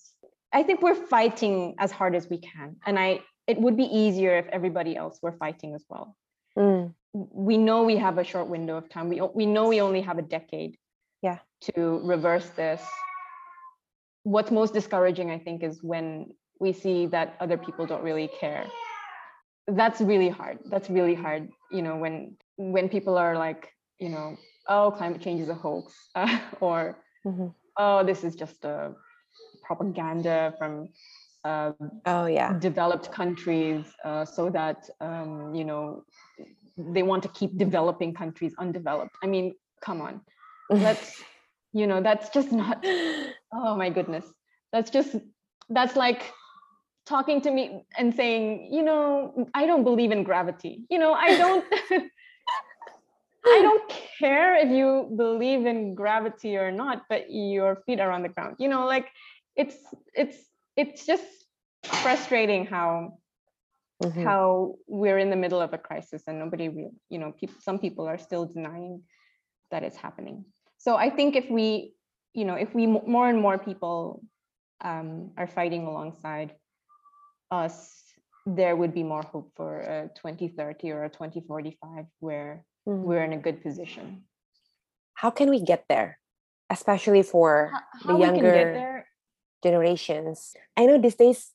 [0.53, 4.37] i think we're fighting as hard as we can and i it would be easier
[4.39, 6.17] if everybody else were fighting as well
[6.57, 6.95] Mm.
[7.13, 10.19] we know we have a short window of time we, we know we only have
[10.19, 10.77] a decade
[11.23, 11.39] Yeah.
[11.61, 12.83] to reverse this
[14.25, 18.71] what's most discouraging i think is when we see that other people don't really care
[19.71, 23.69] that's really hard that's really hard you know when when people are like
[23.99, 24.37] you know
[24.69, 25.93] oh climate change is a hoax
[26.61, 26.97] or
[27.27, 27.53] Mhm.
[27.77, 28.93] oh, this is just a
[29.63, 30.89] propaganda from
[31.45, 31.73] uh,
[32.07, 32.59] Oh yeah.
[32.59, 36.05] developed countries uh, so that, um, you know,
[36.77, 39.15] they want to keep developing countries undeveloped.
[39.23, 40.21] I mean, come on,
[40.71, 41.23] let's,
[41.73, 42.85] you know, that's just not,
[43.53, 44.25] oh my goodness.
[44.73, 45.17] That's just,
[45.69, 46.33] that's like
[47.11, 50.85] talking to me and saying, you know, I don't believe in gravity.
[50.89, 51.65] You know, I don't.
[53.43, 58.23] I don't care if you believe in gravity or not, but your feet are on
[58.23, 58.57] the ground.
[58.59, 59.09] You know, like
[59.57, 59.77] it's
[60.15, 60.37] it's
[60.77, 61.25] it's just
[62.05, 63.19] frustrating how
[64.03, 64.25] Mhm.
[64.25, 67.79] how we're in the middle of a crisis and nobody real you know people some
[67.79, 69.03] people are still denying
[69.71, 70.45] that it's happening
[70.79, 71.93] so i think if we
[72.33, 74.23] you know if we more and more people
[74.83, 76.55] um, are fighting alongside
[77.51, 78.05] us
[78.47, 83.03] there would be more hope for a 2030 or a 2045 where Mhm.
[83.05, 84.25] we're in a good position
[85.15, 86.17] How can we get there,
[86.71, 89.05] especially for Ho- the how we can get younger
[89.63, 90.57] generations?
[90.77, 91.53] I know these days,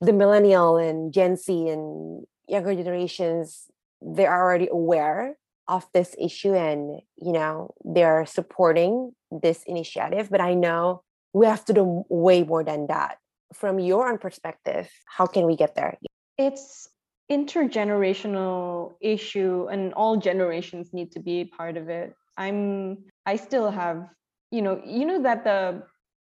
[0.00, 3.66] the millennial and Gen Z and younger generations
[4.00, 5.36] they are already aware
[5.66, 10.30] of this issue and you know they're supporting this initiative.
[10.30, 11.02] But I know
[11.34, 13.18] we have to do way more than that.
[13.54, 15.98] From your own perspective, how can we get there?
[16.38, 16.88] it's
[17.30, 22.96] intergenerational issue and all generations need to be part of it i'm
[23.26, 24.08] i still have
[24.50, 25.82] you know you know that the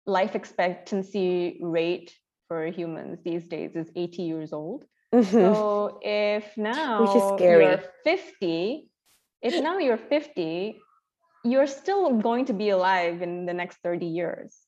[0.06, 2.16] life expectancy rate
[2.48, 5.32] for humans these days is 80 years old Mhm.
[5.32, 7.04] so if now
[7.40, 8.90] you're 50
[9.42, 10.82] if now you're 50
[11.44, 14.65] you're still going to be alive in the next 30 years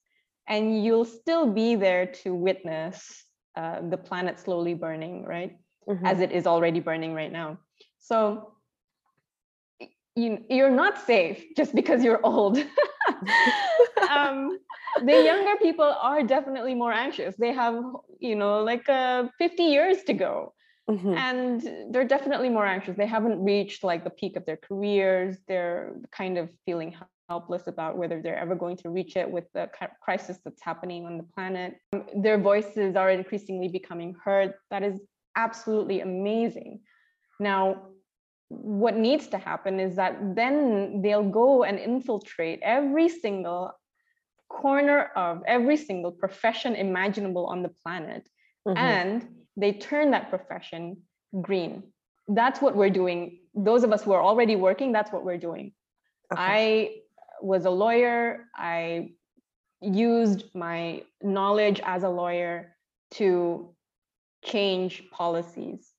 [0.48, 3.26] and you'll still be there to witness
[3.56, 6.06] uh, the planet slowly burning right Mhm.
[6.06, 7.58] as it is already burning right now.
[8.00, 8.54] So
[10.16, 12.58] you you're not safe just because you're old.
[14.12, 14.60] um,
[15.06, 17.36] the younger people are definitely more anxious.
[17.38, 17.84] They have
[18.20, 20.54] you know like uh, 50 years to go,
[20.90, 21.14] Mhm.
[21.18, 22.98] and they're definitely more anxious.
[22.98, 25.38] They haven't reached like the peak of their careers.
[25.48, 26.96] They're kind of feeling
[27.30, 29.70] helpless about whether they're ever going to reach it with the
[30.02, 31.76] crisis that's happening on the planet.
[31.94, 34.54] Um, Their voices are increasingly becoming heard.
[34.72, 35.00] That is
[35.36, 36.82] absolutely amazing.
[37.40, 37.90] Now,
[38.50, 43.74] what needs to happen is that then they'll go and infiltrate every single
[44.50, 48.28] corner of every single profession imaginable on the planet
[48.66, 48.78] Mhm.
[48.78, 51.04] and they turn that profession
[51.42, 51.92] green.
[52.30, 53.42] That's what we're doing.
[53.54, 55.74] Those of us who are already working, that's what we're doing.
[56.32, 56.42] Okay.
[56.42, 57.02] I
[57.42, 58.46] was a lawyer.
[58.56, 59.12] I
[59.82, 62.76] used my knowledge as a lawyer
[63.12, 63.76] to
[64.44, 65.94] change policies,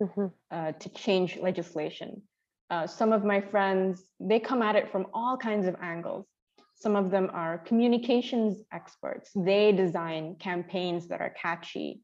[0.00, 0.32] Mhm.
[0.50, 2.22] uh, to change legislation.
[2.70, 6.26] Uh, some of my friends, they come at it from all kinds of angles.
[6.74, 9.30] Some of them are communications experts.
[9.34, 12.02] They design campaigns that are catchy.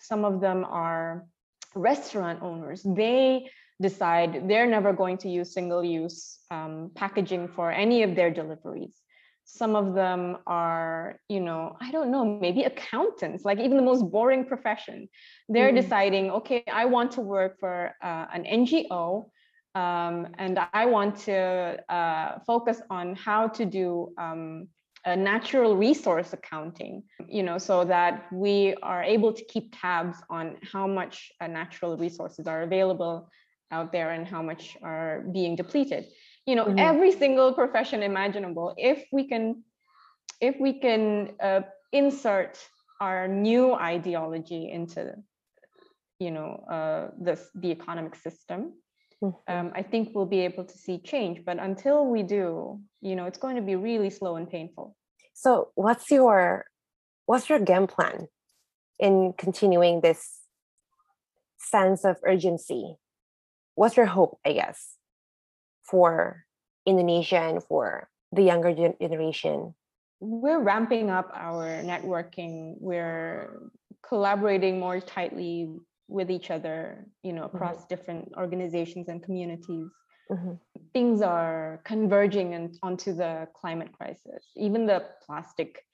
[0.00, 1.26] Some of them are
[1.74, 2.82] restaurant owners.
[2.82, 3.50] They
[3.80, 9.02] decide they're never going to use single use um, packaging for any of their deliveries.
[9.44, 14.10] Some of them are, you know, I don't know, maybe accountants, like even the most
[14.10, 15.08] boring profession.
[15.48, 15.76] They're Mhm.
[15.82, 19.30] deciding, okay, I want to work for uh, an NGO
[19.74, 24.68] um, and I want to uh, focus on how to do um,
[25.04, 30.56] a natural resource accounting, you know, so that we are able to keep tabs on
[30.72, 33.28] how much uh, natural resources are available
[33.70, 36.06] out there and how much are being depleted.
[36.46, 36.78] You know, Mhm.
[36.78, 38.74] every single profession imaginable.
[38.76, 39.64] If we can,
[40.40, 41.62] if we can uh,
[41.92, 42.58] insert
[43.00, 45.14] our new ideology into,
[46.18, 48.80] you know, uh, this the economic system,
[49.22, 49.34] Mhm.
[49.48, 51.44] um, I think we'll be able to see change.
[51.44, 54.96] But until we do, you know, it's going to be really slow and painful.
[55.34, 56.66] So, what's your
[57.26, 58.28] what's your game plan
[58.98, 60.42] in continuing this
[61.58, 62.98] sense of urgency?
[63.76, 64.96] What's your hope, I guess,
[65.84, 66.44] for
[66.86, 69.74] Indonesia and for the younger gen- generation?
[70.18, 72.76] We're ramping up our networking.
[72.80, 73.70] We're
[74.02, 75.68] collaborating more tightly
[76.08, 79.90] with each other, you know, across different organizations and communities.
[80.28, 80.58] Mhm.
[80.92, 84.42] things are converging in, onto the climate crisis.
[84.56, 85.84] Even the plastic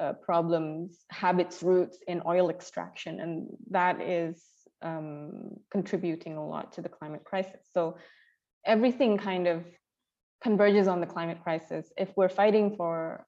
[0.00, 4.42] uh, problems have its roots in oil extraction, and that is
[4.84, 7.60] um, contributing a lot to the climate crisis.
[7.72, 7.96] So
[8.64, 9.64] everything kind of
[10.42, 11.90] converges on the climate crisis.
[11.96, 13.26] If we're fighting for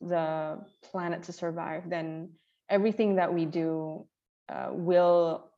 [0.00, 2.30] the planet to survive, then
[2.70, 4.06] everything that we do
[4.48, 5.50] uh, will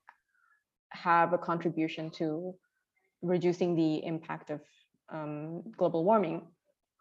[0.91, 2.55] have a contribution to
[3.23, 4.61] reducing the impact of
[5.13, 6.43] um, global warming.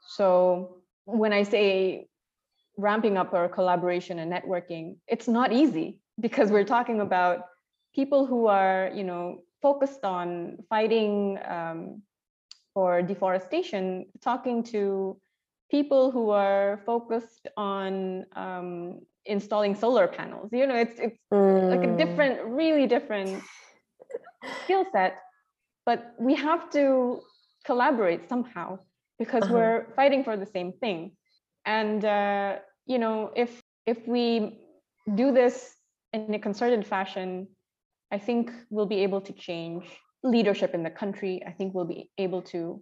[0.07, 2.07] So when I say
[2.77, 7.45] ramping up our collaboration and networking, it's not easy because we're talking about
[7.95, 12.01] people who are, you know, focused on fighting um,
[12.73, 15.17] for deforestation, talking to
[15.71, 20.49] people who are focused on um, installing solar panels.
[20.53, 21.19] You know, it's it's
[21.69, 23.45] like a Mm, different, really different
[24.61, 25.17] skill set,
[25.85, 27.21] but we have to
[27.65, 28.79] collaborate somehow
[29.19, 29.49] because Uh-huh.
[29.49, 31.11] we're fighting for the same thing.
[31.65, 34.59] And uh, you know, if if we
[35.15, 35.77] do this
[36.13, 37.47] in a concerted fashion,
[38.11, 39.85] I think we'll be able to change
[40.23, 41.43] leadership in the country.
[41.45, 42.81] I think we'll be able to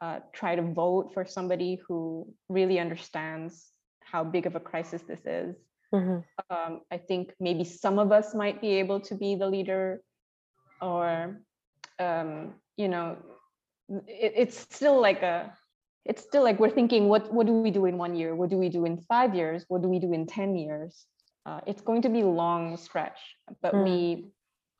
[0.00, 3.70] uh, try to vote for somebody who really understands
[4.00, 5.56] how big of a crisis this is
[5.92, 6.24] mhm.
[6.50, 10.02] um, I think maybe some of us might be able to be the leader,
[10.80, 11.40] or
[11.98, 13.18] um, you know,
[14.08, 15.52] it, it's still like a,
[16.04, 18.34] it's still like we're thinking, what what do we do in one year?
[18.34, 19.64] What do we do in five years?
[19.68, 21.06] What do we do in ten years?
[21.46, 23.18] Uh, it's going to be long stretch,
[23.62, 23.84] but Mm.
[23.84, 24.32] we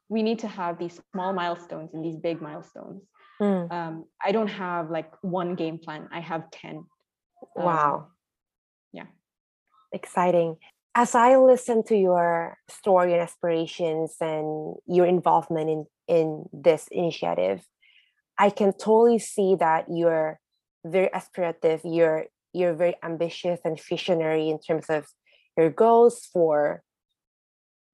[0.08, 3.02] we need to have these small milestones and these big milestones.
[3.40, 6.08] Mm, Um, I don't have like one game plan.
[6.12, 6.76] I have ten.
[7.56, 8.08] Um, wow.
[8.92, 9.06] yeah.
[9.92, 10.56] Exciting.
[10.94, 17.64] as I listen to your story and aspirations and your involvement in in this initiative,
[18.38, 20.38] I can totally see that you're
[20.84, 21.80] very aspirative.
[21.84, 25.06] You're you're very ambitious and visionary in terms of
[25.56, 26.82] your goals for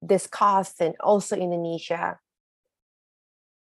[0.01, 2.19] this cause and also Indonesia.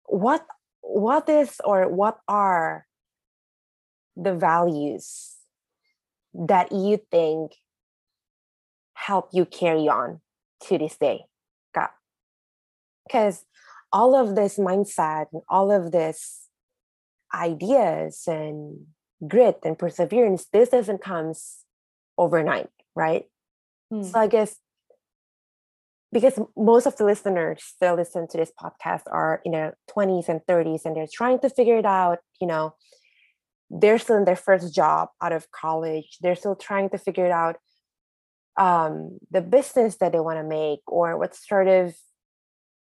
[0.07, 0.47] What
[0.81, 2.87] what is or what are
[4.17, 5.37] the values
[6.35, 7.53] that you think
[8.95, 10.21] help you carry on
[10.69, 11.25] to this day?
[13.07, 13.45] Because
[13.93, 16.49] all of this mindset and all of this
[17.33, 18.87] ideas and
[19.27, 21.65] grit and perseverance, this doesn't comes
[22.17, 23.27] overnight, right?
[23.93, 24.05] Mm.
[24.05, 24.57] So I guess
[26.15, 30.41] because most of the listeners that listen to this podcast are in their 20s and
[30.49, 32.75] 30s and they're trying to figure it out, you know,
[33.69, 36.19] they're still in their first job out of college.
[36.21, 37.57] They're still trying to figure it out
[38.57, 41.97] um, the business that they want to make or what sort of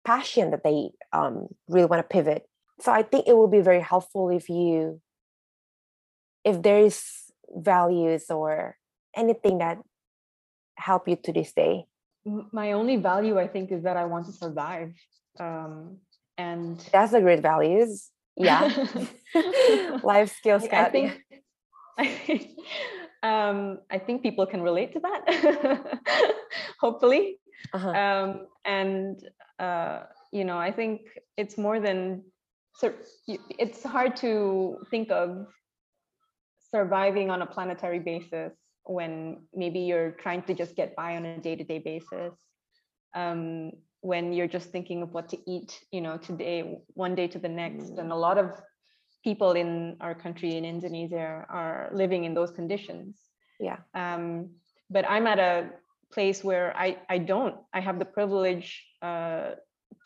[0.05, 2.45] passion that they um, really want to pivot.
[2.81, 5.01] So I think it will be very helpful if you,
[6.45, 7.03] if there is
[7.51, 8.77] values or
[9.17, 9.79] anything that
[10.79, 11.85] help you to this day.
[12.53, 14.93] My only value, I think, is that I want to survive,
[15.41, 15.99] um,
[16.37, 18.11] and that's a great values.
[18.37, 18.87] Yeah,
[20.03, 20.65] life skills.
[20.71, 21.23] I think.
[21.99, 22.59] I think
[23.23, 26.01] um, I think people can relate to that,
[26.81, 27.41] hopefully.
[27.73, 27.91] Uh-huh.
[27.91, 29.19] Um, and
[29.59, 30.03] uh,
[30.33, 31.03] you know, I think
[31.37, 32.25] it's more than
[32.75, 32.93] so.
[33.27, 35.47] It's hard to think of
[36.71, 38.53] surviving on a planetary basis
[38.89, 42.35] when maybe you're trying to just get by on a day-to-day basis.
[43.15, 47.39] Um, when you're just thinking of what to eat, you know, today, one day to
[47.39, 48.61] the next, and a lot of
[49.25, 53.19] people in our country in Indonesia are living in those conditions.
[53.61, 53.79] Yeah.
[53.95, 54.51] Um,
[54.89, 55.71] but I'm at a
[56.13, 57.57] place where I I don't.
[57.75, 59.59] I have the privilege uh,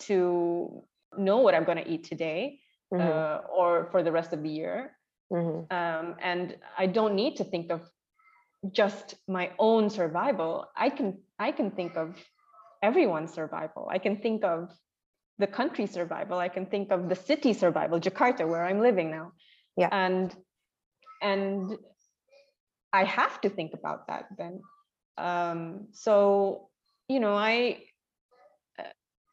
[0.02, 0.82] to
[1.16, 2.60] know what I'm going to eat today
[2.92, 3.02] mm-hmm.
[3.02, 4.96] uh, or for the rest of the year.
[5.32, 5.72] Mm-hmm.
[5.72, 7.80] Um, and I don't need to think of
[8.70, 10.66] just my own survival.
[10.76, 12.16] I can I can think of
[12.82, 13.88] everyone's survival.
[13.90, 14.72] I can think of
[15.38, 19.32] the country survival i can think of the city survival jakarta where i'm living now
[19.76, 20.34] yeah and
[21.20, 21.76] and
[22.92, 24.60] i have to think about that then
[25.18, 26.68] um, so
[27.08, 27.78] you know i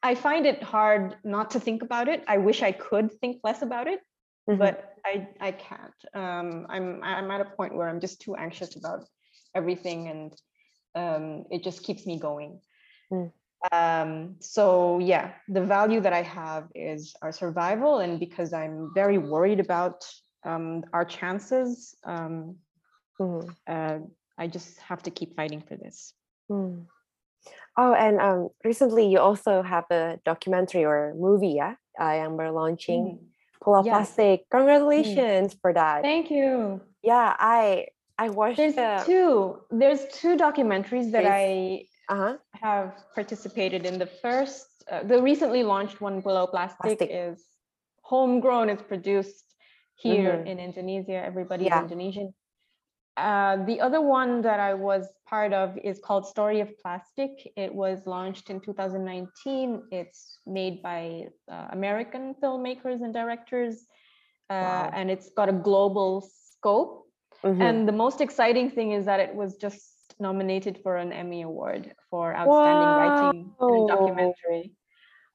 [0.04, 3.62] i find it hard not to think about it i wish i could think less
[3.62, 4.00] about it
[4.50, 4.60] mm-hmm.
[4.60, 8.76] but i i can't um, i'm i'm at a point where i'm just too anxious
[8.76, 9.06] about
[9.56, 10.36] everything and
[10.96, 12.60] um, it just keeps me going
[13.12, 13.32] mm
[13.72, 19.18] um, so yeah the value that i have is our survival and because i'm very
[19.18, 20.06] worried about
[20.46, 22.56] um, our chances um,
[23.20, 23.56] mm.
[23.68, 24.00] uh,
[24.38, 26.14] i just have to keep fighting for this
[26.50, 26.86] mm.
[27.78, 32.52] oh and um, recently you also have a documentary or movie yeah i am we're
[32.52, 33.26] launching mm.
[33.62, 33.92] Pulau yes.
[33.92, 34.50] Plastic mm.
[34.52, 37.88] congratulations for that thank you yeah i
[38.26, 38.92] i watched there's the...
[39.06, 42.38] two there's two documentaries that i uh-huh.
[42.54, 47.10] have participated in the first, uh, the recently launched one Pulau Plastic, Plastic.
[47.12, 47.46] is
[48.02, 48.70] homegrown.
[48.70, 49.46] It's produced
[49.96, 50.48] here mm-hmm.
[50.48, 51.24] in Indonesia.
[51.24, 51.82] Everybody's yeah.
[51.82, 52.34] Indonesian.
[53.16, 57.32] Uh, the other one that I was part of is called Story of Plastic.
[57.58, 59.84] It was launched in 2019.
[59.92, 63.86] It's made by uh, American filmmakers and directors,
[64.50, 64.92] uh, wow.
[64.94, 67.09] and it's got a global scope.
[67.44, 67.62] Mm-hmm.
[67.62, 71.94] And the most exciting thing is that it was just nominated for an Emmy Award
[72.10, 72.98] for outstanding Whoa.
[72.98, 74.74] writing in a documentary.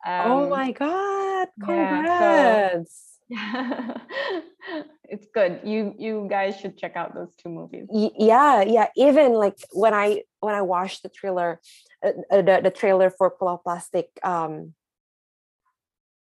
[0.06, 1.48] Oh um, oh my god!
[1.62, 3.18] Congrats!
[3.28, 5.60] Yeah, so, it's good.
[5.64, 7.86] You you guys should check out those two movies.
[7.90, 8.88] yeah, yeah.
[8.96, 11.60] Even like when I when I watched the trailer,
[12.04, 14.74] uh, uh, the the trailer for Pulau Plastic, um,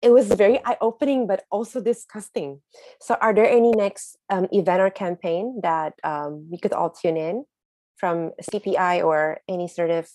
[0.01, 2.61] it was very eye-opening but also disgusting
[3.01, 7.16] so are there any next um, event or campaign that um, we could all tune
[7.16, 7.44] in
[7.99, 10.09] from CPI or any sort of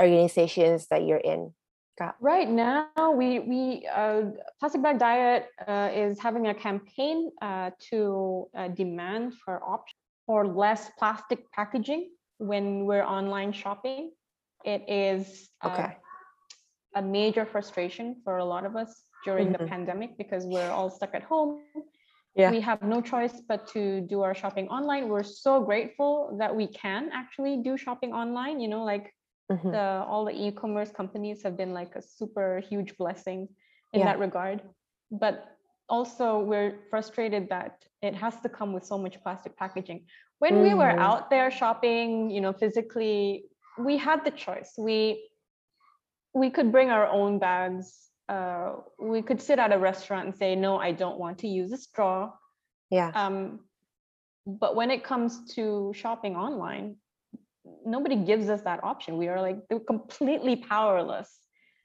[0.00, 1.52] organizations that you're in?
[1.98, 2.16] Got.
[2.20, 8.48] Right now, we we uh, Plastic Bag Diet uh, is having a campaign uh, to
[8.56, 12.08] uh, demand for options for less plastic packaging
[12.38, 14.12] when we're online shopping.
[14.64, 15.96] It is uh, okay.
[16.94, 19.64] A major frustration for a lot of us during mm-hmm.
[19.64, 21.60] the pandemic because we're all stuck at home
[22.34, 22.50] yeah.
[22.50, 26.66] we have no choice but to do our shopping online we're so grateful that we
[26.66, 29.12] can actually do shopping online you know like
[29.50, 29.70] mm-hmm.
[29.70, 33.48] the all the e-commerce companies have been like a super huge blessing
[33.92, 34.06] in yeah.
[34.06, 34.62] that regard
[35.10, 35.56] but
[35.88, 40.04] also we're frustrated that it has to come with so much plastic packaging
[40.38, 40.62] when mm-hmm.
[40.62, 41.10] we were mm-hmm.
[41.10, 43.44] out there shopping you know physically
[43.78, 44.74] we had the choice.
[44.76, 45.30] We
[46.34, 48.10] we could bring our own bags.
[48.28, 51.72] Uh, we could sit at a restaurant and say, no, I don't want to use
[51.72, 52.32] a straw.
[52.90, 53.10] Yeah.
[53.14, 53.60] Um,
[54.46, 56.96] but when it comes to shopping online,
[57.84, 59.16] nobody gives us that option.
[59.18, 61.30] We are like they're completely powerless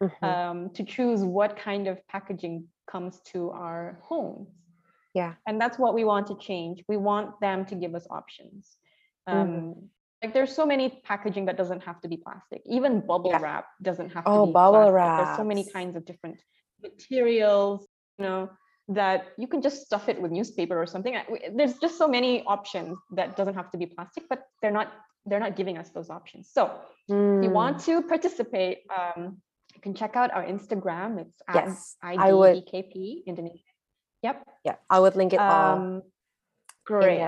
[0.01, 0.23] Mhm.
[0.23, 4.49] um, to choose what kind of packaging comes to our homes.
[5.13, 5.33] Yeah.
[5.47, 6.83] And that's what we want to change.
[6.87, 8.77] We want them to give us options.
[9.27, 9.89] Um, Mhm.
[10.23, 12.61] Like there's so many packaging that doesn't have to be plastic.
[12.65, 13.41] Even bubble Yeah.
[13.41, 15.25] wrap doesn't have Oh, to be bubble plastic.
[15.25, 16.41] There's so many kinds of different
[16.81, 17.87] materials,
[18.17, 18.49] you know,
[18.89, 21.13] that you can just stuff it with newspaper or something.
[21.53, 24.91] There's just so many options that doesn't have to be plastic, but they're not
[25.29, 26.49] they're not giving us those options.
[26.49, 26.71] So
[27.09, 27.51] if you Mm.
[27.51, 29.41] want to participate, um,
[29.75, 31.19] you can check out our Instagram.
[31.19, 32.63] It's at Yes, I would-
[33.27, 33.59] Indonesia.
[34.23, 34.47] Yep.
[34.63, 36.01] Yeah, I would link it all Um, in
[36.85, 37.19] great.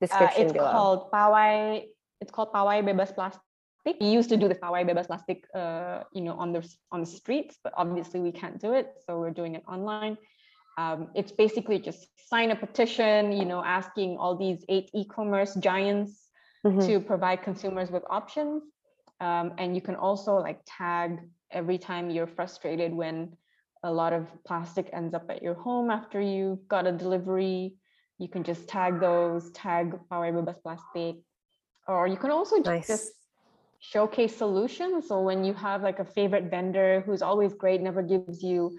[0.00, 0.70] The Uh, description it's below.
[0.70, 1.88] called Pawai.
[2.20, 3.42] It's called Pawai Bebas Plastic.
[4.00, 7.06] We used to do the Pawai Bebas Plastic, uh, you know, on the on the
[7.06, 10.18] streets, but obviously we can't do it, so we're doing it online.
[10.76, 16.30] Um, it's basically just sign a petition, you know, asking all these eight e-commerce giants
[16.64, 16.86] Mhm.
[16.86, 18.62] to provide consumers with options.
[19.20, 21.10] Um, and you can also like tag
[21.50, 23.36] every time you're frustrated when
[23.82, 27.74] a lot of plastic ends up at your home after you've got a delivery.
[28.18, 31.16] You can just tag those, tag Pawai Bebas Plastic.
[31.86, 32.86] Or you can also Nice.
[32.86, 33.12] just
[33.80, 35.06] showcase solutions.
[35.08, 38.76] So when you have like a favorite vendor who's always great, never gives you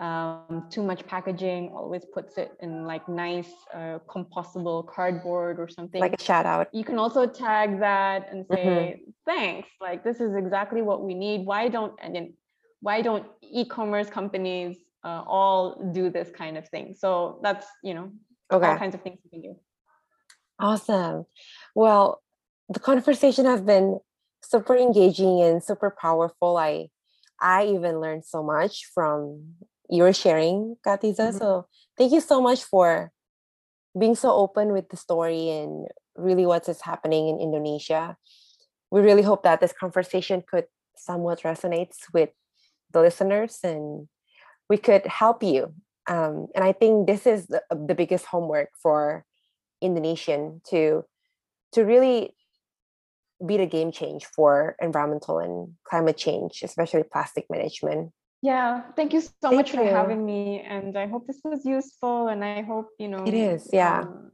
[0.00, 6.00] um, too much packaging, always puts it in like nice uh, compostable cardboard or something
[6.00, 6.68] Like a shout out.
[6.72, 11.44] you can also tag that and say thanks like this is exactly what we need
[11.44, 12.32] why don't and then
[12.80, 18.10] why don't e-commerce companies uh, all do this kind of thing so that's you know
[18.50, 19.56] all kinds of things you can do
[20.60, 21.24] Awesome.
[21.74, 22.22] Well,
[22.68, 23.98] the conversation has been
[24.42, 26.56] super engaging and super powerful.
[26.56, 26.90] I
[27.40, 29.56] I even learned so much from
[29.88, 31.32] your sharing, Katiza.
[31.32, 31.38] Mhm.
[31.38, 33.10] So thank you so much for
[33.98, 38.16] being so open with the story and really what is happening in Indonesia.
[38.90, 42.30] We really hope that this conversation could somewhat resonates with
[42.92, 44.08] the listeners and
[44.68, 45.74] we could help you.
[46.10, 49.24] Um, and I think this is the, the biggest homework for
[49.80, 51.04] Indonesian to
[51.72, 52.34] to really
[53.46, 58.10] be the game change for environmental and climate change, especially plastic management.
[58.42, 59.92] yeah thank you so Thank much for you.
[60.00, 60.42] having me
[60.74, 64.00] and i hope this was useful and i hope you know It is, yeah.
[64.00, 64.32] um,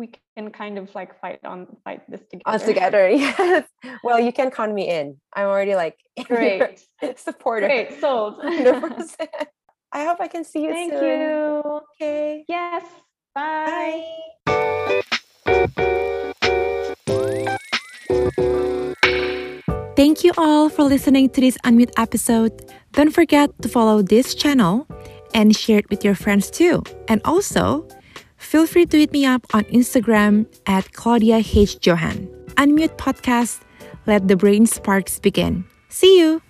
[0.00, 3.64] we can kind of like fight on fight this together Us together, yes.
[4.06, 5.06] Well, you can count me in.
[5.38, 5.96] I'm already like
[6.32, 6.82] great
[7.26, 7.66] supporter.
[7.70, 9.30] great sold 100%.
[9.92, 11.20] I hope I can see you thank soon.
[11.20, 11.62] you
[12.00, 12.44] Okay.
[12.48, 12.84] yes
[13.34, 14.04] bye.
[14.46, 15.06] Bye.
[19.96, 22.52] Thank you all for listening to this Unmute episode.
[22.92, 24.86] Don't forget to follow this channel
[25.34, 26.82] and share it with your friends too.
[27.08, 27.88] And also,
[28.36, 31.78] feel free to hit me up on Instagram at Claudia H.
[31.80, 32.28] Johan.
[32.56, 33.60] Unmute Podcast,
[34.06, 35.64] let the brain sparks begin.
[35.88, 36.42] See you!